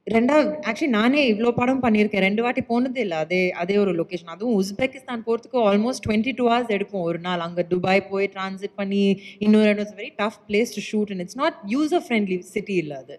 [0.08, 2.24] ரெண்டாவது ஆக்சுவலி நானே இவ்வளோ படம் பண்ணியிருக்கேன்.
[2.26, 3.18] ரெண்டு வாட்டி போனது இல்லை.
[3.24, 7.44] அதே அதே ஒரு லொக்கேஷன் அதுவும் உஸ்பெகிஸ்தான் போகிறதுக்கு ஆல்மோஸ்ட் டுவெண்ட்டி டூ ஹவர்ஸ் எடுக்கும் ஒரு நாள்.
[7.46, 9.02] அங்கே துபாய் போய் டிரான்சிட் பண்ணி
[9.46, 12.98] இன்னொரு இடம் it's very tough place to shoot and it's not user friendly city இல்லை
[13.04, 13.18] அது.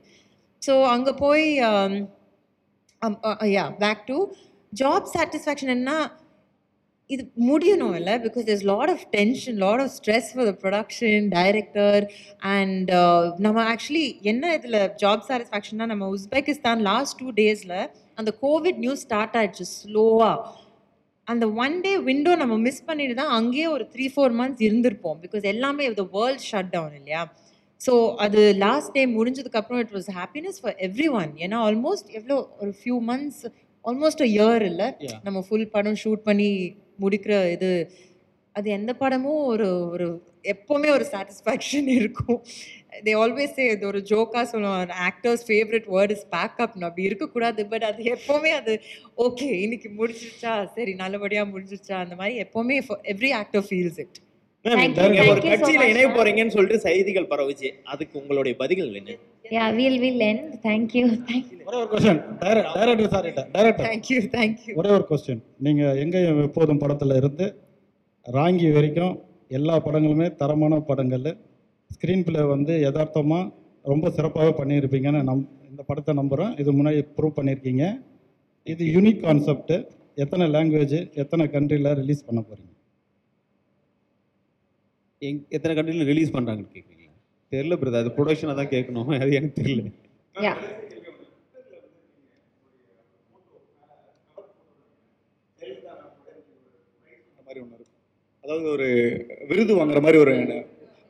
[0.62, 1.44] ஸோ அங்கே போய்
[3.56, 4.18] yeah back to
[4.72, 5.90] job satisfaction என்ன
[7.10, 12.04] இது முடியணும் இல்லை because there's lot of tension lot of stress for the production director
[12.54, 12.90] and
[13.38, 17.76] நம்ம actually என்ன இதில் ஜாப் சாட்டிஸ்ஃபேக்ஷன்னா நம்ம உஸ்பெகிஸ்தான் லாஸ்ட் டூ டேஸில்
[18.18, 20.54] அந்த கோவிட் நியூஸ் ஸ்டார்ட் ஆயிடுச்சு ஸ்லோவாக
[21.26, 25.44] அந்த ஒன் டே விண்டோ நம்ம மிஸ் பண்ணிட்டு தான் அங்கேயே ஒரு த்ரீ ஃபோர் மந்த்ஸ் இருந்திருப்போம் பிகாஸ்
[25.44, 27.22] எல்லாமே த வேர்ல்ட் ஷட் டவுன் இல்லையா?
[27.80, 27.92] ஸோ
[28.24, 30.76] அது லாஸ்ட் டே முடிஞ்சதுக்கப்புறம் it was happiness for
[31.20, 33.42] everyone ஏன்னா ஆல்மோஸ்ட் எவ்வளோ ஒரு few months
[33.84, 34.88] almost a year இல்லை.
[35.26, 36.48] நம்ம ஃபுல் படம் ஷூட் பண்ணி
[37.00, 37.70] முடிக்கிற இது
[38.52, 40.06] அது எந்த படமும் ஒரு ஒரு
[40.42, 42.38] எப்போவுமே ஒரு சாட்டிஸ்ஃபேக்ஷன் இருக்கும்.
[43.04, 44.94] தே ஆல்வேஸ் இது ஒரு ஜோக்காக சொல்லுவாங்க.
[45.08, 47.66] ஆக்டர்ஸ் ஃபேவரட் வேர்ட் இஸ் பேக்கப்னு அப்படி இருக்கக்கூடாது.
[47.66, 48.74] பட் அது எப்போவுமே அது
[49.16, 50.54] ஓகே இன்னைக்கு முடிஞ்சிருச்சா?
[50.66, 51.96] சரி நல்லபடியாக முடிஞ்சிருச்சா?
[52.04, 52.78] அந்த மாதிரி எப்போவுமே
[53.14, 54.18] எவ்ரி ஆக்டர் ஃபீல்ஸ் இட்
[54.66, 56.06] நீங்க thank ஒரு கட்சியில இணைய.
[56.16, 57.68] போறீங்கன்னு சொல்லிட்டு செய்திகள் பரவுச்சு.
[57.92, 59.16] அதுக்கு உங்களுடைய பதில்கள் என்ன.
[60.66, 61.04] Thank you.
[61.28, 61.58] Thank you.
[61.68, 67.14] ஒரே ஒரு question director sir director thank you thank you ஒரே ஒரு கொஸ்டின் நீங்கள் எங்கேயும் எப்போதும் படத்தில்
[67.20, 67.46] இருந்து
[68.26, 69.14] ராங்கி வரைக்கும்
[69.58, 71.28] எல்லா படங்களுமே தரமான படங்கள்.
[71.90, 73.44] ஸ்க்ரீன் பிளே வந்து யதார்த்தமாக
[73.84, 77.84] ரொம்ப சிறப்பாகவே பண்ணியிருப்பீங்கன்னு நம் இந்த படத்தை நம்புகிறோம் இது முன்னாடி ப்ரூவ் பண்ணியிருக்கீங்க.
[78.66, 79.74] இது யூனிக் கான்செப்ட்
[80.24, 82.65] எத்தனை லாங்குவேஜ் எத்தனை கண்ட்ரியில் ரிலீஸ் பண்ண போகிறீங்க
[85.22, 87.12] எங் எத்தனை கண்ட்ரியில் ரிலீஸ் பண்ணுறாங்கன்னு கேட்குறீங்களா
[87.52, 89.10] தெரில பிரதர் அது ப்ரொடக்ஷனை தான் கேட்கணும்.
[89.24, 89.82] அது எனக்கு தெரியல.
[97.46, 97.94] மாதிரி ஒன்று இருக்கும்
[98.44, 98.88] அதாவது ஒரு
[99.50, 100.34] விருது வாங்குற மாதிரி ஒரு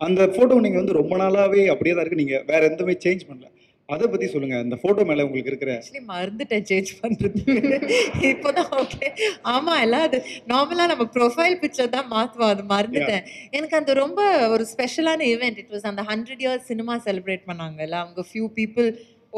[0.00, 2.22] அந்த ஃபோட்டோ நீங்கள் வந்து ரொம்ப நாளாகவே அப்படியே தான் இருக்கு.
[2.22, 3.48] நீங்கள் வேற எந்தமே சேஞ்ச் பண்ணல.
[3.94, 6.64] அதை பற்றி சொல்லுங்கள் அந்த ஃபோட்டோ மேலே உங்களுக்கு இருக்கிற ஆக்சுவலி மறந்துட்டேன்.
[6.70, 7.42] சேஞ்ச் பண்ணுறது
[8.30, 9.08] இப்போதான் ஓகே
[9.54, 10.18] ஆமாம் எல்லாம் அது
[10.52, 13.26] நார்மலாக நம்ம ப்ரொஃபைல் பிக்சர் தான் மாற்றுவோம் அது மறந்துட்டேன்.
[13.58, 14.20] எனக்கு அந்த ரொம்ப
[14.54, 18.88] ஒரு ஸ்பெஷலான ஈவெண்ட் இட் வாஸ் அந்த ஹண்ட்ரட் இயர்ஸ் சினிமா செலிப்ரேட் பண்ணாங்கல்ல அவங்க ஃபியூ பீப்புள்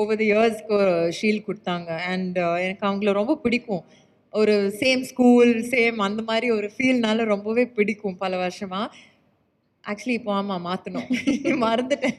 [0.01, 0.79] ஓவர் தி இயர்ஸ்க்கு
[1.21, 1.91] ஷீல்ட் கொடுத்தாங்க.
[2.13, 3.85] அண்ட் எனக்கு அவங்கள ரொம்ப பிடிக்கும்.
[4.33, 8.81] ஒரு சேம் ஸ்கூல் சேம் அந்த மாதிரி ஒரு ஃபீல்னால ரொம்பவே பிடிக்கும் பல வருஷமா.
[9.89, 11.09] ஆக்சுவலி இப்போ ஆமாம் மாற்றணும்
[11.65, 12.17] மறந்துட்டேன்.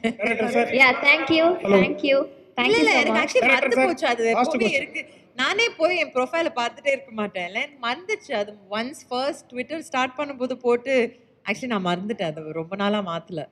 [2.96, 3.20] எனக்கு.
[3.22, 3.76] ஆக்சுவலி மறந்து.
[3.82, 4.06] போச்சு.
[4.06, 4.70] அது எப்பவுமே.
[4.78, 5.02] இருக்கு.
[5.36, 7.46] நானே போய் என் ப்ரொஃபைல பார்த்துட்டே இருக்க மாட்டேன்.
[7.50, 8.32] இல்ல மறந்துச்சு.
[8.40, 10.94] அது ஒன்ஸ் ஃபர்ஸ்ட் ட்விட்டர் ஸ்டார்ட் பண்ணும்போது போட்டு
[11.46, 12.30] ஆக்சுவலி நான் மறந்துட்டேன்.
[12.32, 13.42] அது ரொம்ப நாளா மாத்தல.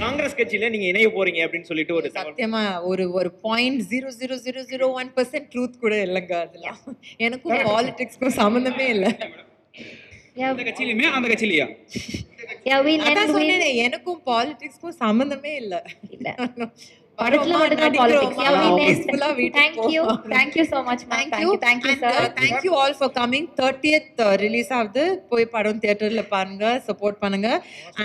[0.00, 4.62] காங்கிரஸ் கட்சியில நீங்க இணைய போறீங்க அப்படின்னு சொல்லிட்டு ஒரு சத்தியமா ஒரு ஒரு point zero zero zero
[4.70, 6.80] zero one percent truth கூட இல்லைங்க அதெல்லாம்.
[7.18, 9.12] எனக்கும் பாலிடிக்ஸ்க்கும் சம்மந்தமே இல்லை.
[10.50, 11.66] அந்த கட்சியிலுமே அந்த கட்சியிலையா
[13.86, 15.80] எனக்கும் பாலிடிக்ஸ்க்கும் சம்மந்தமே இல்லை
[16.10, 16.28] இல்ல.
[17.18, 17.56] படத்துல.
[20.30, 21.18] Thank you so much, ma'am.
[21.18, 21.52] Thank Thank you.
[21.52, 21.58] you.
[21.58, 22.14] Thank you, And, sir.
[22.22, 23.44] uh, thank you all for coming.
[23.60, 27.50] 30th uh, release ஆகுது போய் படம் தியேட்டர்ல பாருங்க சப்போர்ட் பண்ணுங்க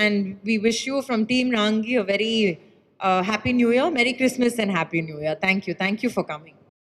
[0.04, 2.60] and we wish you from team Rangi a very
[3.00, 6.24] uh, happy new year merry christmas and happy new year thank you thank you for
[6.34, 6.56] coming